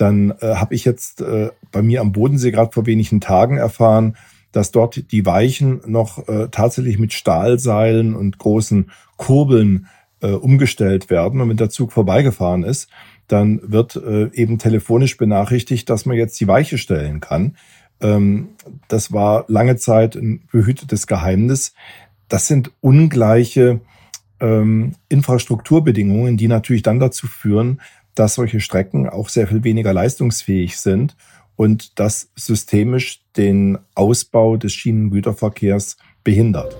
dann 0.00 0.34
äh, 0.40 0.54
habe 0.54 0.74
ich 0.74 0.84
jetzt 0.84 1.20
äh, 1.20 1.50
bei 1.72 1.82
mir 1.82 2.00
am 2.00 2.12
Bodensee 2.12 2.50
gerade 2.50 2.72
vor 2.72 2.86
wenigen 2.86 3.20
Tagen 3.20 3.58
erfahren, 3.58 4.16
dass 4.52 4.70
dort 4.70 5.12
die 5.12 5.26
Weichen 5.26 5.80
noch 5.86 6.26
äh, 6.28 6.48
tatsächlich 6.50 6.98
mit 6.98 7.12
Stahlseilen 7.12 8.16
und 8.16 8.38
großen 8.38 8.90
Kurbeln 9.16 9.86
äh, 10.22 10.30
umgestellt 10.30 11.10
werden. 11.10 11.40
Und 11.40 11.50
wenn 11.50 11.56
der 11.56 11.70
Zug 11.70 11.92
vorbeigefahren 11.92 12.62
ist, 12.62 12.88
dann 13.28 13.60
wird 13.62 13.96
äh, 13.96 14.30
eben 14.32 14.58
telefonisch 14.58 15.16
benachrichtigt, 15.16 15.88
dass 15.88 16.06
man 16.06 16.16
jetzt 16.16 16.40
die 16.40 16.48
Weiche 16.48 16.78
stellen 16.78 17.20
kann. 17.20 17.56
Ähm, 18.00 18.48
das 18.88 19.12
war 19.12 19.44
lange 19.48 19.76
Zeit 19.76 20.16
ein 20.16 20.42
behütetes 20.50 21.06
Geheimnis. 21.06 21.74
Das 22.28 22.46
sind 22.46 22.72
ungleiche 22.80 23.80
ähm, 24.40 24.94
Infrastrukturbedingungen, 25.08 26.36
die 26.36 26.48
natürlich 26.48 26.82
dann 26.82 26.98
dazu 26.98 27.26
führen, 27.26 27.80
dass 28.20 28.34
solche 28.34 28.60
Strecken 28.60 29.08
auch 29.08 29.30
sehr 29.30 29.46
viel 29.48 29.64
weniger 29.64 29.94
leistungsfähig 29.94 30.76
sind 30.76 31.16
und 31.56 31.98
das 31.98 32.28
systemisch 32.36 33.22
den 33.34 33.78
Ausbau 33.94 34.58
des 34.58 34.74
Schienengüterverkehrs 34.74 35.96
behindert. 36.22 36.76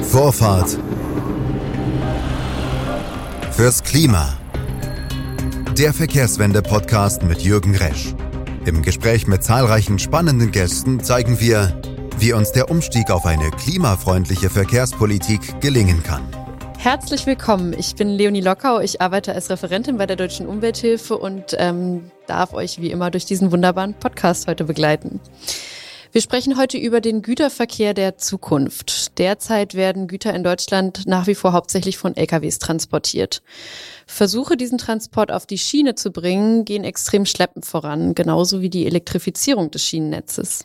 Vorfahrt 0.00 0.78
fürs 3.50 3.84
Klima. 3.84 4.38
Der 5.76 5.92
Verkehrswende-Podcast 5.92 7.22
mit 7.22 7.42
Jürgen 7.42 7.76
Resch. 7.76 8.14
Im 8.64 8.80
Gespräch 8.80 9.26
mit 9.26 9.44
zahlreichen 9.44 9.98
spannenden 9.98 10.52
Gästen 10.52 11.00
zeigen 11.00 11.38
wir, 11.38 11.78
wie 12.18 12.32
uns 12.32 12.52
der 12.52 12.70
Umstieg 12.70 13.10
auf 13.10 13.26
eine 13.26 13.50
klimafreundliche 13.50 14.48
Verkehrspolitik 14.48 15.60
gelingen 15.60 16.02
kann. 16.02 16.22
Herzlich 16.80 17.26
willkommen. 17.26 17.74
Ich 17.76 17.96
bin 17.96 18.08
Leonie 18.08 18.40
Lockau. 18.40 18.78
Ich 18.78 19.00
arbeite 19.00 19.34
als 19.34 19.50
Referentin 19.50 19.98
bei 19.98 20.06
der 20.06 20.14
Deutschen 20.14 20.46
Umwelthilfe 20.46 21.18
und 21.18 21.56
ähm, 21.58 22.12
darf 22.28 22.54
euch 22.54 22.80
wie 22.80 22.92
immer 22.92 23.10
durch 23.10 23.26
diesen 23.26 23.50
wunderbaren 23.50 23.94
Podcast 23.94 24.46
heute 24.46 24.62
begleiten. 24.62 25.20
Wir 26.12 26.22
sprechen 26.22 26.56
heute 26.56 26.78
über 26.78 27.00
den 27.00 27.20
Güterverkehr 27.20 27.94
der 27.94 28.16
Zukunft. 28.16 29.18
Derzeit 29.18 29.74
werden 29.74 30.06
Güter 30.06 30.32
in 30.34 30.44
Deutschland 30.44 31.02
nach 31.06 31.26
wie 31.26 31.34
vor 31.34 31.52
hauptsächlich 31.52 31.98
von 31.98 32.16
LKWs 32.16 32.60
transportiert. 32.60 33.42
Versuche, 34.06 34.56
diesen 34.56 34.78
Transport 34.78 35.32
auf 35.32 35.46
die 35.46 35.58
Schiene 35.58 35.96
zu 35.96 36.12
bringen, 36.12 36.64
gehen 36.64 36.84
extrem 36.84 37.26
schleppend 37.26 37.66
voran, 37.66 38.14
genauso 38.14 38.62
wie 38.62 38.70
die 38.70 38.86
Elektrifizierung 38.86 39.72
des 39.72 39.84
Schienennetzes. 39.84 40.64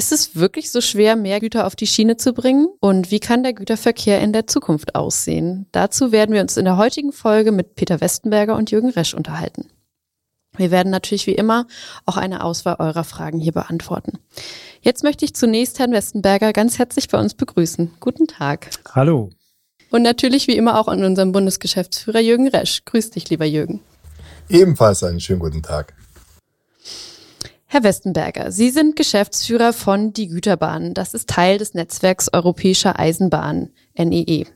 Ist 0.00 0.12
es 0.12 0.34
wirklich 0.34 0.70
so 0.70 0.80
schwer, 0.80 1.14
mehr 1.14 1.40
Güter 1.40 1.66
auf 1.66 1.76
die 1.76 1.86
Schiene 1.86 2.16
zu 2.16 2.32
bringen? 2.32 2.68
Und 2.80 3.10
wie 3.10 3.20
kann 3.20 3.42
der 3.42 3.52
Güterverkehr 3.52 4.22
in 4.22 4.32
der 4.32 4.46
Zukunft 4.46 4.94
aussehen? 4.94 5.66
Dazu 5.72 6.10
werden 6.10 6.34
wir 6.34 6.40
uns 6.40 6.56
in 6.56 6.64
der 6.64 6.78
heutigen 6.78 7.12
Folge 7.12 7.52
mit 7.52 7.74
Peter 7.74 8.00
Westenberger 8.00 8.56
und 8.56 8.70
Jürgen 8.70 8.88
Resch 8.88 9.12
unterhalten. 9.12 9.68
Wir 10.56 10.70
werden 10.70 10.90
natürlich 10.90 11.26
wie 11.26 11.34
immer 11.34 11.66
auch 12.06 12.16
eine 12.16 12.42
Auswahl 12.42 12.76
eurer 12.78 13.04
Fragen 13.04 13.40
hier 13.40 13.52
beantworten. 13.52 14.18
Jetzt 14.80 15.04
möchte 15.04 15.26
ich 15.26 15.34
zunächst 15.34 15.78
Herrn 15.78 15.92
Westenberger 15.92 16.54
ganz 16.54 16.78
herzlich 16.78 17.08
bei 17.08 17.20
uns 17.20 17.34
begrüßen. 17.34 17.90
Guten 18.00 18.26
Tag. 18.26 18.70
Hallo. 18.94 19.28
Und 19.90 20.00
natürlich 20.00 20.46
wie 20.46 20.56
immer 20.56 20.80
auch 20.80 20.88
an 20.88 21.04
unseren 21.04 21.32
Bundesgeschäftsführer 21.32 22.20
Jürgen 22.20 22.48
Resch. 22.48 22.86
Grüß 22.86 23.10
dich, 23.10 23.28
lieber 23.28 23.44
Jürgen. 23.44 23.80
Ebenfalls 24.48 25.04
einen 25.04 25.20
schönen 25.20 25.40
guten 25.40 25.62
Tag. 25.62 25.92
Herr 27.72 27.84
Westenberger, 27.84 28.50
Sie 28.50 28.70
sind 28.70 28.96
Geschäftsführer 28.96 29.72
von 29.72 30.12
Die 30.12 30.26
Güterbahn. 30.26 30.92
Das 30.92 31.14
ist 31.14 31.28
Teil 31.28 31.56
des 31.56 31.72
Netzwerks 31.72 32.28
Europäischer 32.32 32.98
Eisenbahn, 32.98 33.70
NEE. 33.96 34.24
E. 34.26 34.46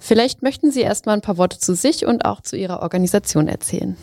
Vielleicht 0.00 0.42
möchten 0.42 0.72
Sie 0.72 0.80
erstmal 0.80 1.14
ein 1.14 1.20
paar 1.20 1.38
Worte 1.38 1.60
zu 1.60 1.76
sich 1.76 2.04
und 2.04 2.24
auch 2.24 2.40
zu 2.40 2.56
Ihrer 2.56 2.82
Organisation 2.82 3.46
erzählen. 3.46 3.96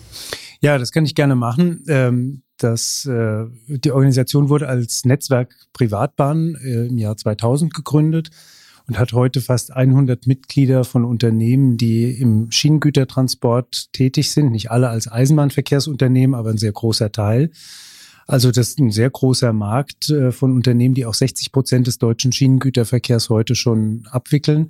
Ja, 0.62 0.78
das 0.78 0.94
kann 0.94 1.04
ich 1.04 1.16
gerne 1.16 1.36
machen. 1.36 1.84
Ähm, 1.90 2.44
äh, 2.62 2.78
die 3.67 3.92
Organisation 3.92 4.48
wurde 4.48 4.70
als 4.70 5.04
Netzwerk 5.04 5.54
Privatbahn 5.73 6.56
äh, 6.64 6.88
im 6.88 6.98
Jahr 6.98 7.17
2000 7.17 7.73
gegründet 7.73 8.30
und 8.88 8.98
hat 8.98 9.11
heute 9.11 9.42
fast 9.42 9.73
100 9.73 10.28
Mitglieder 10.28 10.86
von 10.86 11.04
Unternehmen, 11.04 11.76
die 11.76 12.11
im 12.11 12.49
Schienengütertransport 12.52 13.92
tätig 13.92 14.32
sind. 14.32 14.54
Nicht 14.54 14.72
alle 14.72 14.88
als 14.88 15.11
Eisenbahnverkehrsunternehmen, 15.11 16.36
aber 16.36 16.52
ein 16.52 16.58
sehr 16.58 16.72
großer 16.72 17.11
Teil. 17.11 17.52
Also 18.30 18.52
das 18.52 18.70
ist 18.70 18.80
ein 18.80 18.92
sehr 18.92 19.10
großer 19.10 19.54
Markt 19.54 20.12
äh, 20.12 20.32
von 20.32 20.54
Unternehmen, 20.54 20.94
die 20.94 21.08
auch 21.08 21.16
60 21.16 21.52
Prozent 21.52 21.88
des 21.88 21.98
deutschen 21.98 22.32
Schienengüterverkehrs 22.32 23.32
heute 23.32 23.56
schon 23.56 24.08
abwickeln. 24.12 24.67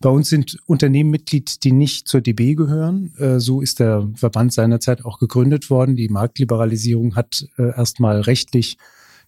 Bei 0.00 0.08
uns 0.08 0.28
sind 0.28 0.56
Unternehmen 0.66 1.10
Mitglied, 1.10 1.64
die 1.64 1.72
nicht 1.72 2.06
zur 2.06 2.20
DB 2.20 2.54
gehören. 2.54 3.12
Äh, 3.18 3.40
so 3.40 3.60
ist 3.60 3.80
der 3.80 4.08
Verband 4.14 4.52
seinerzeit 4.52 5.04
auch 5.04 5.18
gegründet 5.18 5.68
worden. 5.68 5.96
Die 5.96 6.10
Marktliberalisierung 6.10 7.16
hat 7.16 7.44
äh, 7.58 7.76
erstmal 7.76 8.20
rechtlich 8.20 8.76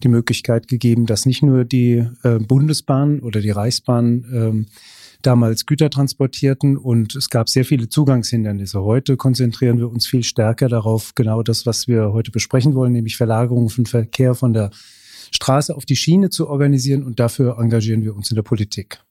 die 0.03 0.07
Möglichkeit 0.07 0.69
gegeben, 0.69 1.05
dass 1.05 1.25
nicht 1.25 1.41
nur 1.41 1.63
die 1.63 2.05
Bundesbahn 2.21 3.21
oder 3.21 3.39
die 3.39 3.49
Reichsbahn 3.49 4.25
ähm, 4.29 4.65
damals 5.25 5.65
Güter 5.65 5.89
transportierten 5.89 6.77
und 6.77 7.15
es 7.15 7.29
gab 7.29 7.49
sehr 7.49 7.65
viele 7.65 7.89
Zugangshindernisse. 7.89 8.81
Heute 8.81 9.17
konzentrieren 9.17 9.79
wir 9.79 9.89
uns 9.89 10.07
viel 10.07 10.23
stärker 10.23 10.69
darauf, 10.69 11.15
genau 11.15 11.41
das, 11.43 11.65
was 11.65 11.87
wir 11.87 12.13
heute 12.13 12.31
besprechen 12.31 12.75
wollen, 12.75 12.93
nämlich 12.93 13.17
Verlagerung 13.17 13.69
von 13.69 13.85
Verkehr 13.85 14.35
von 14.35 14.53
der 14.53 14.71
Straße 15.31 15.75
auf 15.75 15.85
die 15.85 15.95
Schiene 15.95 16.29
zu 16.29 16.47
organisieren 16.47 17.03
und 17.03 17.19
dafür 17.19 17.57
engagieren 17.59 18.03
wir 18.03 18.15
uns 18.15 18.29
in 18.29 18.35
der 18.35 18.43
Politik. 18.43 19.01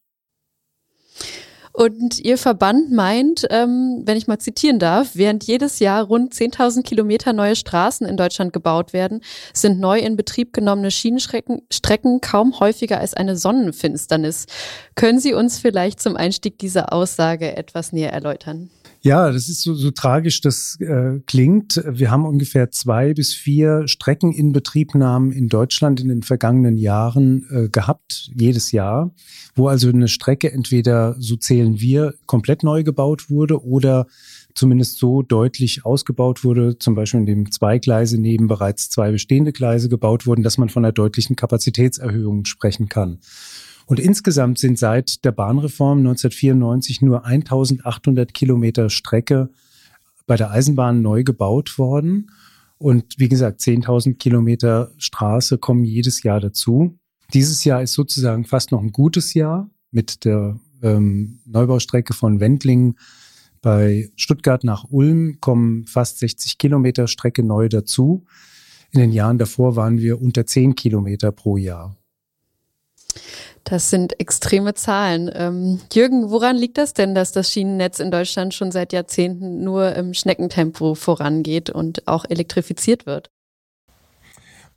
Und 1.76 2.20
Ihr 2.20 2.38
Verband 2.38 2.92
meint, 2.92 3.48
ähm, 3.50 4.02
wenn 4.04 4.16
ich 4.16 4.28
mal 4.28 4.38
zitieren 4.38 4.78
darf, 4.78 5.10
während 5.14 5.42
jedes 5.42 5.80
Jahr 5.80 6.04
rund 6.04 6.32
10.000 6.32 6.84
Kilometer 6.84 7.32
neue 7.32 7.56
Straßen 7.56 8.06
in 8.06 8.16
Deutschland 8.16 8.52
gebaut 8.52 8.92
werden, 8.92 9.22
sind 9.52 9.80
neu 9.80 9.98
in 9.98 10.16
Betrieb 10.16 10.52
genommene 10.52 10.92
Schienenstrecken 10.92 11.62
Strecken 11.72 12.20
kaum 12.20 12.60
häufiger 12.60 13.00
als 13.00 13.14
eine 13.14 13.36
Sonnenfinsternis. 13.36 14.46
Können 14.94 15.18
Sie 15.18 15.34
uns 15.34 15.58
vielleicht 15.58 16.00
zum 16.00 16.16
Einstieg 16.16 16.60
dieser 16.60 16.92
Aussage 16.92 17.56
etwas 17.56 17.92
näher 17.92 18.12
erläutern? 18.12 18.70
Ja, 19.04 19.30
das 19.30 19.50
ist 19.50 19.60
so, 19.60 19.74
so 19.74 19.90
tragisch, 19.90 20.40
das 20.40 20.78
äh, 20.80 21.20
klingt. 21.26 21.78
Wir 21.86 22.10
haben 22.10 22.24
ungefähr 22.24 22.70
zwei 22.70 23.12
bis 23.12 23.34
vier 23.34 23.86
Streckeninbetriebnahmen 23.86 25.30
in 25.30 25.50
Deutschland 25.50 26.00
in 26.00 26.08
den 26.08 26.22
vergangenen 26.22 26.78
Jahren 26.78 27.46
äh, 27.50 27.68
gehabt, 27.68 28.30
jedes 28.34 28.72
Jahr, 28.72 29.12
wo 29.54 29.68
also 29.68 29.90
eine 29.90 30.08
Strecke 30.08 30.50
entweder, 30.50 31.16
so 31.18 31.36
zählen 31.36 31.82
wir, 31.82 32.14
komplett 32.24 32.62
neu 32.62 32.82
gebaut 32.82 33.28
wurde 33.28 33.62
oder 33.62 34.06
zumindest 34.54 34.96
so 34.96 35.20
deutlich 35.20 35.84
ausgebaut 35.84 36.42
wurde, 36.42 36.78
zum 36.78 36.94
Beispiel 36.94 37.20
in 37.20 37.26
dem 37.26 37.52
zwei 37.52 37.78
Gleise 37.78 38.18
neben 38.18 38.48
bereits 38.48 38.88
zwei 38.88 39.10
bestehende 39.10 39.52
Gleise 39.52 39.90
gebaut 39.90 40.26
wurden, 40.26 40.42
dass 40.42 40.56
man 40.56 40.70
von 40.70 40.82
einer 40.82 40.92
deutlichen 40.92 41.36
Kapazitätserhöhung 41.36 42.46
sprechen 42.46 42.88
kann. 42.88 43.18
Und 43.86 44.00
insgesamt 44.00 44.58
sind 44.58 44.78
seit 44.78 45.24
der 45.24 45.32
Bahnreform 45.32 45.98
1994 45.98 47.02
nur 47.02 47.24
1800 47.24 48.32
Kilometer 48.32 48.88
Strecke 48.90 49.50
bei 50.26 50.36
der 50.36 50.50
Eisenbahn 50.50 51.02
neu 51.02 51.22
gebaut 51.22 51.78
worden. 51.78 52.30
Und 52.78 53.18
wie 53.18 53.28
gesagt, 53.28 53.60
10.000 53.60 54.16
Kilometer 54.16 54.90
Straße 54.98 55.58
kommen 55.58 55.84
jedes 55.84 56.22
Jahr 56.22 56.40
dazu. 56.40 56.98
Dieses 57.32 57.64
Jahr 57.64 57.82
ist 57.82 57.92
sozusagen 57.92 58.44
fast 58.44 58.72
noch 58.72 58.82
ein 58.82 58.92
gutes 58.92 59.34
Jahr 59.34 59.70
mit 59.90 60.24
der 60.24 60.58
ähm, 60.82 61.40
Neubaustrecke 61.44 62.14
von 62.14 62.40
Wendlingen 62.40 62.96
bei 63.64 64.10
Stuttgart 64.14 64.62
nach 64.62 64.84
Ulm 64.90 65.38
kommen 65.40 65.86
fast 65.86 66.18
60 66.18 66.58
Kilometer 66.58 67.08
Strecke 67.08 67.42
neu 67.42 67.70
dazu. 67.70 68.26
In 68.90 69.00
den 69.00 69.10
Jahren 69.10 69.38
davor 69.38 69.74
waren 69.74 69.98
wir 69.98 70.20
unter 70.20 70.44
10 70.44 70.74
Kilometer 70.74 71.32
pro 71.32 71.56
Jahr. 71.56 71.96
Das 73.64 73.88
sind 73.88 74.20
extreme 74.20 74.74
Zahlen. 74.74 75.30
Ähm, 75.34 75.80
Jürgen, 75.92 76.30
woran 76.30 76.56
liegt 76.56 76.76
das 76.76 76.92
denn, 76.92 77.14
dass 77.14 77.32
das 77.32 77.50
Schienennetz 77.50 77.98
in 77.98 78.10
Deutschland 78.10 78.52
schon 78.52 78.70
seit 78.70 78.92
Jahrzehnten 78.92 79.64
nur 79.64 79.94
im 79.96 80.12
Schneckentempo 80.12 80.94
vorangeht 80.94 81.70
und 81.70 82.06
auch 82.06 82.24
elektrifiziert 82.28 83.06
wird? 83.06 83.30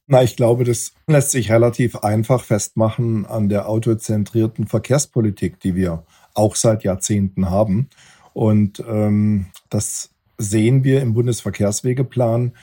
Na, 0.07 0.23
ich 0.23 0.37
glaube, 0.37 0.63
das 0.63 0.93
lässt 1.05 1.31
sich 1.31 1.51
relativ 1.51 1.97
einfach 1.97 2.41
festmachen 2.41 3.25
an 3.25 3.49
der 3.49 3.67
autozentrierten 3.67 4.65
Verkehrspolitik, 4.65 5.59
die 5.59 5.75
wir 5.75 6.05
auch 6.33 6.55
seit 6.55 6.83
Jahrzehnten 6.85 7.49
haben. 7.49 7.89
Und 8.33 8.81
ähm, 8.87 9.47
das 9.69 10.11
sehen 10.37 10.85
wir 10.85 11.01
im 11.01 11.13
Bundesverkehrswegeplan, 11.13 12.53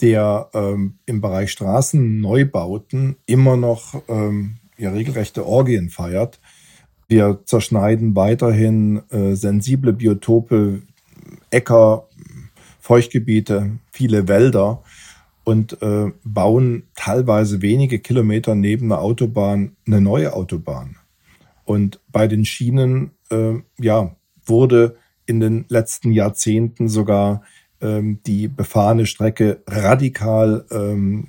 der 0.00 0.48
ähm, 0.54 0.98
im 1.06 1.20
Bereich 1.20 1.52
Straßenneubauten 1.52 3.16
immer 3.26 3.56
noch 3.56 4.02
ähm, 4.08 4.56
ja 4.78 4.90
regelrechte 4.90 5.46
Orgien 5.46 5.90
feiert. 5.90 6.40
Wir 7.08 7.40
zerschneiden 7.44 8.14
weiterhin 8.14 9.02
äh, 9.10 9.34
sensible 9.34 9.92
Biotope, 9.92 10.82
Äcker, 11.50 12.06
Feuchtgebiete, 12.80 13.78
viele 13.92 14.28
Wälder 14.28 14.82
und 15.44 15.80
äh, 15.82 16.12
bauen 16.24 16.84
teilweise 16.94 17.62
wenige 17.62 17.98
Kilometer 17.98 18.54
neben 18.54 18.92
einer 18.92 19.00
Autobahn 19.00 19.76
eine 19.86 20.00
neue 20.00 20.34
Autobahn. 20.34 20.96
Und 21.64 22.00
bei 22.10 22.28
den 22.28 22.44
Schienen, 22.44 23.12
äh, 23.30 23.54
ja, 23.78 24.14
wurde 24.44 24.96
in 25.26 25.40
den 25.40 25.66
letzten 25.68 26.12
Jahrzehnten 26.12 26.88
sogar 26.88 27.42
ähm, 27.80 28.20
die 28.26 28.48
befahrene 28.48 29.06
Strecke 29.06 29.62
radikal 29.66 30.64
ähm, 30.70 31.28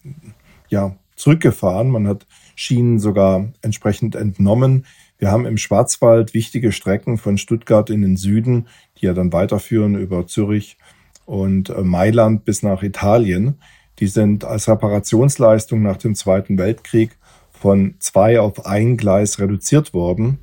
ja, 0.69 0.95
zurückgefahren. 1.15 1.89
Man 1.89 2.07
hat 2.07 2.25
Schienen 2.59 2.99
sogar 2.99 3.53
entsprechend 3.61 4.15
entnommen. 4.15 4.85
Wir 5.17 5.31
haben 5.31 5.45
im 5.45 5.55
Schwarzwald 5.55 6.33
wichtige 6.33 6.73
Strecken 6.73 7.17
von 7.17 7.37
Stuttgart 7.37 7.89
in 7.89 8.01
den 8.01 8.17
Süden, 8.17 8.67
die 8.97 9.05
ja 9.05 9.13
dann 9.13 9.31
weiterführen 9.31 9.95
über 9.95 10.27
Zürich 10.27 10.77
und 11.25 11.69
äh, 11.69 11.83
Mailand 11.83 12.43
bis 12.43 12.61
nach 12.61 12.83
Italien. 12.83 13.59
Die 13.99 14.07
sind 14.07 14.43
als 14.43 14.67
Reparationsleistung 14.67 15.81
nach 15.81 15.95
dem 15.95 16.15
Zweiten 16.15 16.57
Weltkrieg 16.57 17.17
von 17.49 17.95
zwei 17.99 18.41
auf 18.41 18.65
ein 18.65 18.97
Gleis 18.97 19.39
reduziert 19.39 19.93
worden. 19.93 20.39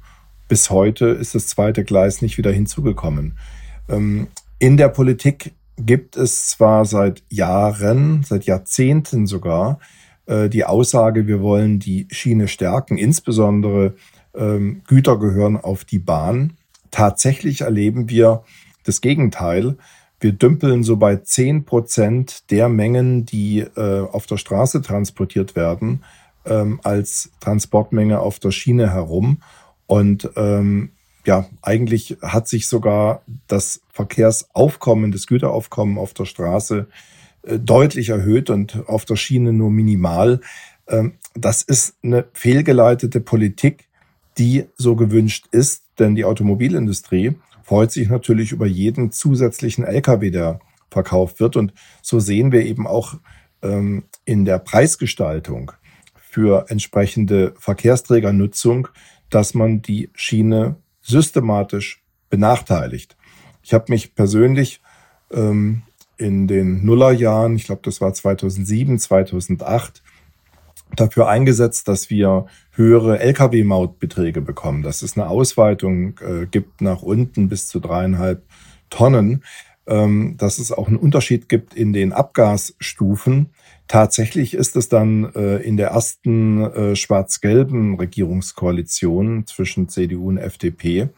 Bis 0.48 0.70
heute 0.70 1.08
ist 1.08 1.34
das 1.34 1.48
zweite 1.48 1.84
Gleis 1.84 2.22
nicht 2.22 2.38
wieder 2.38 2.50
hinzugekommen. 2.50 3.36
Ähm, 3.90 4.28
in 4.58 4.78
der 4.78 4.88
Politik 4.88 5.52
gibt 5.76 6.16
es 6.16 6.46
zwar 6.48 6.86
seit 6.86 7.22
Jahren, 7.28 8.22
seit 8.22 8.44
Jahrzehnten 8.44 9.26
sogar, 9.26 9.80
die 10.28 10.64
Aussage, 10.64 11.28
wir 11.28 11.40
wollen 11.40 11.78
die 11.78 12.08
Schiene 12.11 12.49
stärken, 12.49 12.99
insbesondere 12.99 13.94
ähm, 14.37 14.82
Güter 14.87 15.19
gehören 15.19 15.56
auf 15.56 15.84
die 15.84 15.99
Bahn. 15.99 16.56
Tatsächlich 16.90 17.62
erleben 17.62 18.11
wir 18.11 18.43
das 18.84 19.00
Gegenteil. 19.00 19.76
Wir 20.20 20.32
dümpeln 20.32 20.82
so 20.82 20.96
bei 20.96 21.17
10 21.17 21.64
Prozent 21.64 22.50
der 22.50 22.69
Mengen, 22.69 23.26
die 23.26 23.61
äh, 23.61 24.00
auf 24.00 24.26
der 24.26 24.38
Straße 24.38 24.82
transportiert 24.82 25.56
werden, 25.56 26.05
ähm, 26.44 26.81
als 26.82 27.31
Transportmenge 27.40 28.20
auf 28.20 28.38
der 28.38 28.50
Schiene 28.50 28.93
herum. 28.93 29.43
Und 29.87 30.31
ähm, 30.37 30.90
ja, 31.25 31.46
eigentlich 31.61 32.17
hat 32.23 32.49
sich 32.49 32.69
sogar 32.69 33.23
das 33.49 33.81
Verkehrsaufkommen, 33.93 35.12
das 35.12 35.26
Güteraufkommen 35.26 35.99
auf 35.99 36.14
der 36.14 36.25
Straße 36.25 36.87
äh, 36.88 37.15
deutlich 37.46 38.10
erhöht 38.10 38.50
und 38.50 38.88
auf 38.88 39.04
der 39.04 39.16
Schiene 39.16 39.52
nur 39.52 39.70
minimal. 39.70 40.40
Ähm, 40.88 41.14
das 41.34 41.62
ist 41.62 41.96
eine 42.02 42.26
fehlgeleitete 42.32 43.20
Politik, 43.20 43.88
die 44.38 44.64
so 44.76 44.96
gewünscht 44.96 45.46
ist, 45.50 45.84
denn 45.98 46.14
die 46.14 46.25
Automobilindustrie 46.25 47.37
freut 47.62 47.90
sich 47.90 48.08
natürlich 48.08 48.52
über 48.52 48.66
jeden 48.66 49.10
zusätzlichen 49.10 49.84
LKW, 49.84 50.31
der 50.31 50.60
verkauft 50.90 51.40
wird. 51.40 51.56
Und 51.56 51.72
so 52.02 52.20
sehen 52.20 52.52
wir 52.52 52.64
eben 52.64 52.87
auch 52.87 53.14
ähm, 53.62 54.04
in 54.25 54.44
der 54.44 54.58
Preisgestaltung 54.58 55.72
für 56.14 56.66
entsprechende 56.69 57.54
Verkehrsträgernutzung, 57.58 58.88
dass 59.31 59.54
man 59.54 59.82
die 59.82 60.10
Schiene 60.14 60.76
systematisch 61.02 62.02
benachteiligt. 62.31 63.16
Ich 63.62 63.75
habe 63.75 63.87
mich 63.88 64.14
persönlich 64.14 64.81
ähm, 65.32 65.82
in 66.16 66.46
den 66.46 66.84
Nullerjahren, 66.84 67.56
ich 67.56 67.64
glaube, 67.64 67.82
das 67.84 68.00
war 68.00 68.12
2007, 68.12 68.98
2008, 68.98 70.02
dafür 70.94 71.28
eingesetzt, 71.28 71.88
dass 71.88 72.10
wir 72.10 72.46
höhere 72.72 73.18
Lkw-Mautbeträge 73.18 74.40
bekommen, 74.40 74.82
dass 74.82 75.02
es 75.02 75.16
eine 75.16 75.28
Ausweitung 75.28 76.18
äh, 76.20 76.46
gibt 76.46 76.80
nach 76.80 77.02
unten 77.02 77.48
bis 77.48 77.66
zu 77.68 77.80
dreieinhalb 77.80 78.42
Tonnen, 78.90 79.42
ähm, 79.86 80.36
dass 80.38 80.58
es 80.58 80.72
auch 80.72 80.88
einen 80.88 80.96
Unterschied 80.96 81.48
gibt 81.48 81.74
in 81.74 81.92
den 81.92 82.12
Abgasstufen. 82.12 83.50
Tatsächlich 83.88 84.54
ist 84.54 84.76
es 84.76 84.88
dann 84.88 85.32
äh, 85.34 85.56
in 85.58 85.76
der 85.76 85.88
ersten 85.88 86.62
äh, 86.62 86.96
schwarz-gelben 86.96 87.96
Regierungskoalition 87.96 89.46
zwischen 89.46 89.88
CDU 89.88 90.28
und 90.28 90.38
FDP 90.38 91.08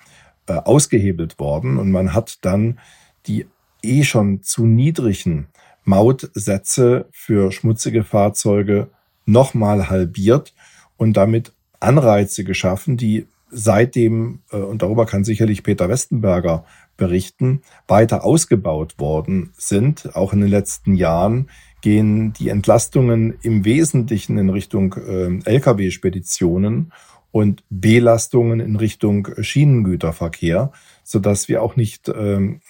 äh, 0.47 0.53
ausgehebelt 0.53 1.39
worden. 1.39 1.79
Und 1.79 1.91
man 1.91 2.15
hat 2.15 2.45
dann 2.45 2.79
die 3.27 3.47
eh 3.83 4.05
schon 4.05 4.43
zu 4.43 4.67
niedrigen 4.67 5.49
Mautsätze 5.85 7.09
für 7.13 7.51
schmutzige 7.53 8.05
Fahrzeuge 8.05 8.89
nochmal 9.25 9.89
halbiert 9.89 10.55
und 10.97 11.17
damit 11.17 11.53
Anreize 11.81 12.45
geschaffen, 12.45 12.97
die 12.97 13.27
seitdem, 13.51 14.41
äh, 14.51 14.57
und 14.57 14.83
darüber 14.83 15.07
kann 15.07 15.25
sicherlich 15.25 15.63
Peter 15.63 15.89
Westenberger 15.89 16.65
berichten, 16.97 17.63
weiter 17.87 18.25
ausgebaut 18.25 18.99
worden 18.99 19.53
sind. 19.57 20.15
Auch 20.15 20.33
in 20.33 20.41
den 20.41 20.51
letzten 20.51 20.95
Jahren 20.95 21.49
gehen 21.81 22.33
die 22.33 22.49
Entlastungen 22.49 23.39
im 23.43 23.65
Wesentlichen 23.65 24.37
in 24.37 24.51
Richtung 24.51 24.95
äh, 24.95 25.41
Lkw-Speditionen 25.45 26.93
und 27.31 27.63
Belastungen 27.71 28.61
in 28.61 28.77
Richtung 28.77 29.29
Schienengüterverkehr, 29.39 30.73
sodass 31.05 31.49
wir 31.49 31.63
auch 31.63 31.77
nicht 31.77 32.09
ähm, 32.09 32.61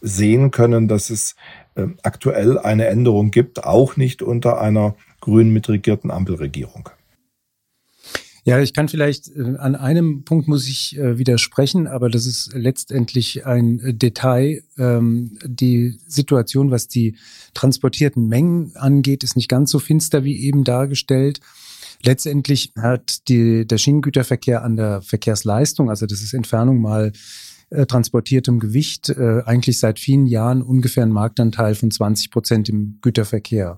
sehen 0.00 0.50
können, 0.50 0.88
dass 0.88 1.10
es 1.10 1.36
äh, 1.74 1.86
aktuell 2.02 2.58
eine 2.58 2.86
Änderung 2.86 3.30
gibt, 3.30 3.64
auch 3.64 3.96
nicht 3.96 4.22
unter 4.22 4.60
einer 4.60 4.94
grün 5.20 5.52
mitregierten 5.52 6.10
Ampelregierung. 6.10 6.90
Ja, 8.48 8.60
ich 8.60 8.72
kann 8.72 8.88
vielleicht 8.88 9.28
äh, 9.36 9.56
an 9.58 9.74
einem 9.74 10.24
Punkt 10.24 10.48
muss 10.48 10.66
ich 10.68 10.96
äh, 10.96 11.18
widersprechen, 11.18 11.86
aber 11.86 12.08
das 12.08 12.24
ist 12.24 12.50
letztendlich 12.54 13.44
ein 13.44 13.98
Detail. 13.98 14.62
Ähm, 14.78 15.36
die 15.44 15.98
Situation, 16.06 16.70
was 16.70 16.88
die 16.88 17.16
transportierten 17.52 18.26
Mengen 18.26 18.72
angeht, 18.74 19.22
ist 19.22 19.36
nicht 19.36 19.50
ganz 19.50 19.70
so 19.70 19.78
finster 19.78 20.24
wie 20.24 20.40
eben 20.40 20.64
dargestellt. 20.64 21.40
Letztendlich 22.02 22.72
hat 22.74 23.28
die, 23.28 23.66
der 23.66 23.76
Schienengüterverkehr 23.76 24.64
an 24.64 24.76
der 24.76 25.02
Verkehrsleistung, 25.02 25.90
also 25.90 26.06
das 26.06 26.22
ist 26.22 26.32
Entfernung 26.32 26.80
mal 26.80 27.12
äh, 27.70 27.86
transportiertem 27.86 28.60
Gewicht, 28.60 29.10
äh, 29.10 29.42
eigentlich 29.44 29.78
seit 29.78 29.98
vielen 29.98 30.26
Jahren 30.26 30.62
ungefähr 30.62 31.02
einen 31.02 31.12
Marktanteil 31.12 31.74
von 31.74 31.90
20 31.90 32.30
Prozent 32.30 32.68
im 32.68 32.98
Güterverkehr. 33.02 33.76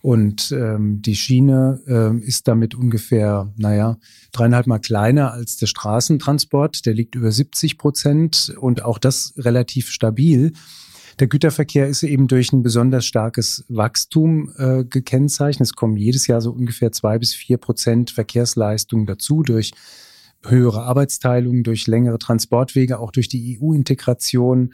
Und 0.00 0.52
ähm, 0.52 1.02
die 1.02 1.16
Schiene 1.16 1.80
ähm, 1.88 2.22
ist 2.22 2.46
damit 2.46 2.74
ungefähr, 2.74 3.52
naja, 3.56 3.98
dreieinhalb 4.32 4.68
Mal 4.68 4.78
kleiner 4.78 5.32
als 5.32 5.56
der 5.56 5.66
Straßentransport. 5.66 6.86
Der 6.86 6.94
liegt 6.94 7.16
über 7.16 7.32
70 7.32 7.78
Prozent 7.78 8.54
und 8.60 8.84
auch 8.84 8.98
das 8.98 9.34
relativ 9.36 9.90
stabil. 9.90 10.52
Der 11.18 11.26
Güterverkehr 11.26 11.88
ist 11.88 12.04
eben 12.04 12.28
durch 12.28 12.52
ein 12.52 12.62
besonders 12.62 13.04
starkes 13.04 13.64
Wachstum 13.68 14.52
äh, 14.56 14.84
gekennzeichnet. 14.84 15.66
Es 15.66 15.74
kommen 15.74 15.96
jedes 15.96 16.28
Jahr 16.28 16.40
so 16.40 16.52
ungefähr 16.52 16.92
zwei 16.92 17.18
bis 17.18 17.34
vier 17.34 17.58
Prozent 17.58 18.12
Verkehrsleistung 18.12 19.04
dazu 19.04 19.42
durch 19.42 19.72
höhere 20.44 20.82
Arbeitsteilung, 20.82 21.62
durch 21.62 21.86
längere 21.86 22.18
Transportwege, 22.18 22.98
auch 22.98 23.10
durch 23.10 23.28
die 23.28 23.58
EU-Integration 23.60 24.72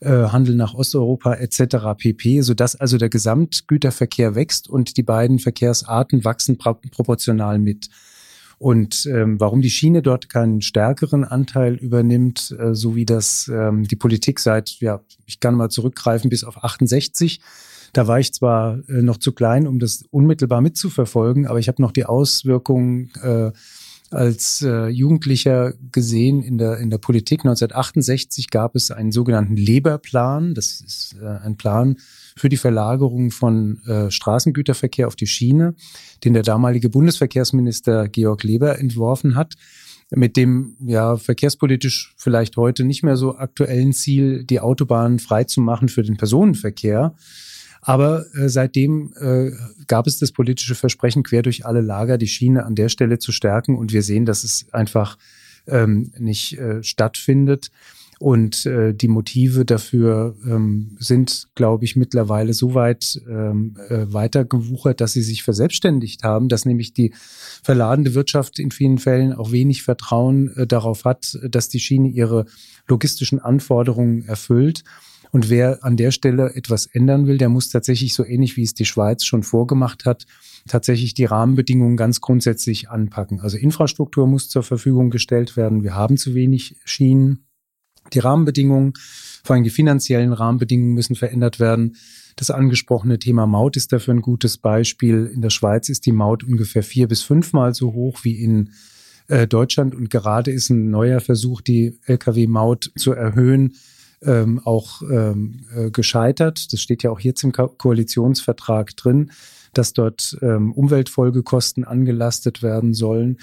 äh, 0.00 0.28
Handel 0.28 0.56
nach 0.56 0.74
Osteuropa 0.74 1.34
etc. 1.34 1.96
pp, 1.96 2.40
sodass 2.42 2.76
also 2.76 2.98
der 2.98 3.08
Gesamtgüterverkehr 3.08 4.34
wächst 4.34 4.68
und 4.68 4.96
die 4.96 5.02
beiden 5.02 5.38
Verkehrsarten 5.38 6.24
wachsen 6.24 6.58
proportional 6.58 7.58
mit. 7.58 7.88
Und 8.58 9.06
ähm, 9.06 9.40
warum 9.40 9.60
die 9.60 9.70
Schiene 9.70 10.02
dort 10.02 10.28
keinen 10.28 10.62
stärkeren 10.62 11.24
Anteil 11.24 11.74
übernimmt, 11.74 12.54
äh, 12.58 12.74
so 12.74 12.94
wie 12.94 13.04
das 13.04 13.50
ähm, 13.52 13.88
die 13.88 13.96
Politik 13.96 14.38
seit, 14.38 14.78
ja, 14.80 15.00
ich 15.26 15.40
kann 15.40 15.56
mal 15.56 15.68
zurückgreifen 15.68 16.30
bis 16.30 16.44
auf 16.44 16.62
68. 16.62 17.40
Da 17.92 18.06
war 18.06 18.20
ich 18.20 18.32
zwar 18.32 18.78
äh, 18.88 19.02
noch 19.02 19.16
zu 19.16 19.32
klein, 19.32 19.66
um 19.66 19.80
das 19.80 20.04
unmittelbar 20.10 20.60
mitzuverfolgen, 20.60 21.46
aber 21.46 21.58
ich 21.58 21.66
habe 21.66 21.82
noch 21.82 21.90
die 21.90 22.06
Auswirkungen 22.06 23.10
äh, 23.22 23.50
als 24.12 24.62
äh, 24.62 24.88
Jugendlicher 24.88 25.74
gesehen 25.90 26.42
in 26.42 26.58
der, 26.58 26.78
in 26.78 26.90
der 26.90 26.98
Politik. 26.98 27.40
1968 27.40 28.50
gab 28.50 28.76
es 28.76 28.90
einen 28.90 29.12
sogenannten 29.12 29.56
Leberplan. 29.56 30.54
Das 30.54 30.80
ist 30.80 31.16
äh, 31.20 31.26
ein 31.26 31.56
Plan 31.56 31.96
für 32.36 32.48
die 32.48 32.56
Verlagerung 32.56 33.30
von 33.30 33.80
äh, 33.86 34.10
Straßengüterverkehr 34.10 35.06
auf 35.06 35.16
die 35.16 35.26
Schiene, 35.26 35.74
den 36.24 36.32
der 36.34 36.42
damalige 36.42 36.88
Bundesverkehrsminister 36.88 38.08
Georg 38.08 38.42
Leber 38.42 38.78
entworfen 38.78 39.34
hat 39.34 39.54
mit 40.14 40.36
dem 40.36 40.76
ja 40.84 41.16
verkehrspolitisch 41.16 42.12
vielleicht 42.16 42.56
heute 42.56 42.84
nicht 42.84 43.02
mehr 43.02 43.16
so 43.16 43.36
aktuellen 43.36 43.92
Ziel, 43.92 44.44
die 44.44 44.60
Autobahn 44.60 45.18
frei 45.18 45.44
zu 45.44 45.60
machen 45.60 45.88
für 45.88 46.02
den 46.02 46.16
Personenverkehr. 46.16 47.14
Aber 47.82 48.24
äh, 48.34 48.48
seitdem 48.48 49.12
äh, 49.20 49.50
gab 49.88 50.06
es 50.06 50.18
das 50.18 50.32
politische 50.32 50.76
Versprechen, 50.76 51.24
quer 51.24 51.42
durch 51.42 51.66
alle 51.66 51.80
Lager 51.80 52.16
die 52.16 52.28
Schiene 52.28 52.64
an 52.64 52.76
der 52.76 52.88
Stelle 52.88 53.18
zu 53.18 53.32
stärken. 53.32 53.76
Und 53.76 53.92
wir 53.92 54.02
sehen, 54.02 54.24
dass 54.24 54.44
es 54.44 54.66
einfach 54.72 55.18
ähm, 55.66 56.12
nicht 56.16 56.58
äh, 56.58 56.82
stattfindet. 56.82 57.70
Und 58.20 58.66
äh, 58.66 58.94
die 58.94 59.08
Motive 59.08 59.64
dafür 59.64 60.36
ähm, 60.46 60.96
sind, 61.00 61.48
glaube 61.56 61.84
ich, 61.84 61.96
mittlerweile 61.96 62.52
so 62.52 62.72
weit 62.74 63.20
ähm, 63.28 63.76
äh, 63.88 64.06
weitergewuchert, 64.12 65.00
dass 65.00 65.14
sie 65.14 65.22
sich 65.22 65.42
verselbstständigt 65.42 66.22
haben, 66.22 66.48
dass 66.48 66.64
nämlich 66.64 66.94
die 66.94 67.12
verladende 67.64 68.14
Wirtschaft 68.14 68.60
in 68.60 68.70
vielen 68.70 68.98
Fällen 68.98 69.32
auch 69.32 69.50
wenig 69.50 69.82
Vertrauen 69.82 70.56
äh, 70.56 70.68
darauf 70.68 71.04
hat, 71.04 71.36
dass 71.48 71.68
die 71.68 71.80
Schiene 71.80 72.10
ihre 72.10 72.46
logistischen 72.86 73.40
Anforderungen 73.40 74.24
erfüllt. 74.28 74.84
Und 75.32 75.48
wer 75.48 75.82
an 75.82 75.96
der 75.96 76.10
Stelle 76.10 76.54
etwas 76.54 76.84
ändern 76.84 77.26
will, 77.26 77.38
der 77.38 77.48
muss 77.48 77.70
tatsächlich 77.70 78.14
so 78.14 78.22
ähnlich 78.22 78.58
wie 78.58 78.62
es 78.62 78.74
die 78.74 78.84
Schweiz 78.84 79.24
schon 79.24 79.42
vorgemacht 79.42 80.04
hat, 80.04 80.26
tatsächlich 80.68 81.14
die 81.14 81.24
Rahmenbedingungen 81.24 81.96
ganz 81.96 82.20
grundsätzlich 82.20 82.90
anpacken. 82.90 83.40
Also 83.40 83.56
Infrastruktur 83.56 84.26
muss 84.26 84.50
zur 84.50 84.62
Verfügung 84.62 85.08
gestellt 85.08 85.56
werden. 85.56 85.82
Wir 85.82 85.94
haben 85.94 86.18
zu 86.18 86.34
wenig 86.34 86.76
Schienen. 86.84 87.46
Die 88.12 88.18
Rahmenbedingungen, 88.18 88.92
vor 89.42 89.54
allem 89.54 89.64
die 89.64 89.70
finanziellen 89.70 90.34
Rahmenbedingungen 90.34 90.92
müssen 90.92 91.16
verändert 91.16 91.58
werden. 91.58 91.96
Das 92.36 92.50
angesprochene 92.50 93.18
Thema 93.18 93.46
Maut 93.46 93.78
ist 93.78 93.90
dafür 93.90 94.12
ein 94.12 94.20
gutes 94.20 94.58
Beispiel. 94.58 95.30
In 95.32 95.40
der 95.40 95.50
Schweiz 95.50 95.88
ist 95.88 96.04
die 96.04 96.12
Maut 96.12 96.44
ungefähr 96.44 96.82
vier 96.82 97.08
bis 97.08 97.22
fünfmal 97.22 97.72
so 97.74 97.94
hoch 97.94 98.20
wie 98.22 98.42
in 98.42 98.70
äh, 99.28 99.46
Deutschland 99.46 99.94
und 99.94 100.10
gerade 100.10 100.50
ist 100.50 100.68
ein 100.68 100.90
neuer 100.90 101.20
Versuch, 101.20 101.62
die 101.62 101.98
Lkw-Maut 102.04 102.92
zu 102.96 103.12
erhöhen, 103.12 103.74
ähm, 104.24 104.60
auch 104.64 105.02
ähm, 105.02 105.60
äh, 105.74 105.90
gescheitert. 105.90 106.72
Das 106.72 106.80
steht 106.80 107.02
ja 107.02 107.10
auch 107.10 107.20
jetzt 107.20 107.42
im 107.42 107.52
Ko 107.52 107.68
Koalitionsvertrag 107.68 108.96
drin, 108.96 109.30
dass 109.74 109.92
dort 109.92 110.36
ähm, 110.42 110.72
Umweltfolgekosten 110.72 111.84
angelastet 111.84 112.62
werden 112.62 112.94
sollen. 112.94 113.38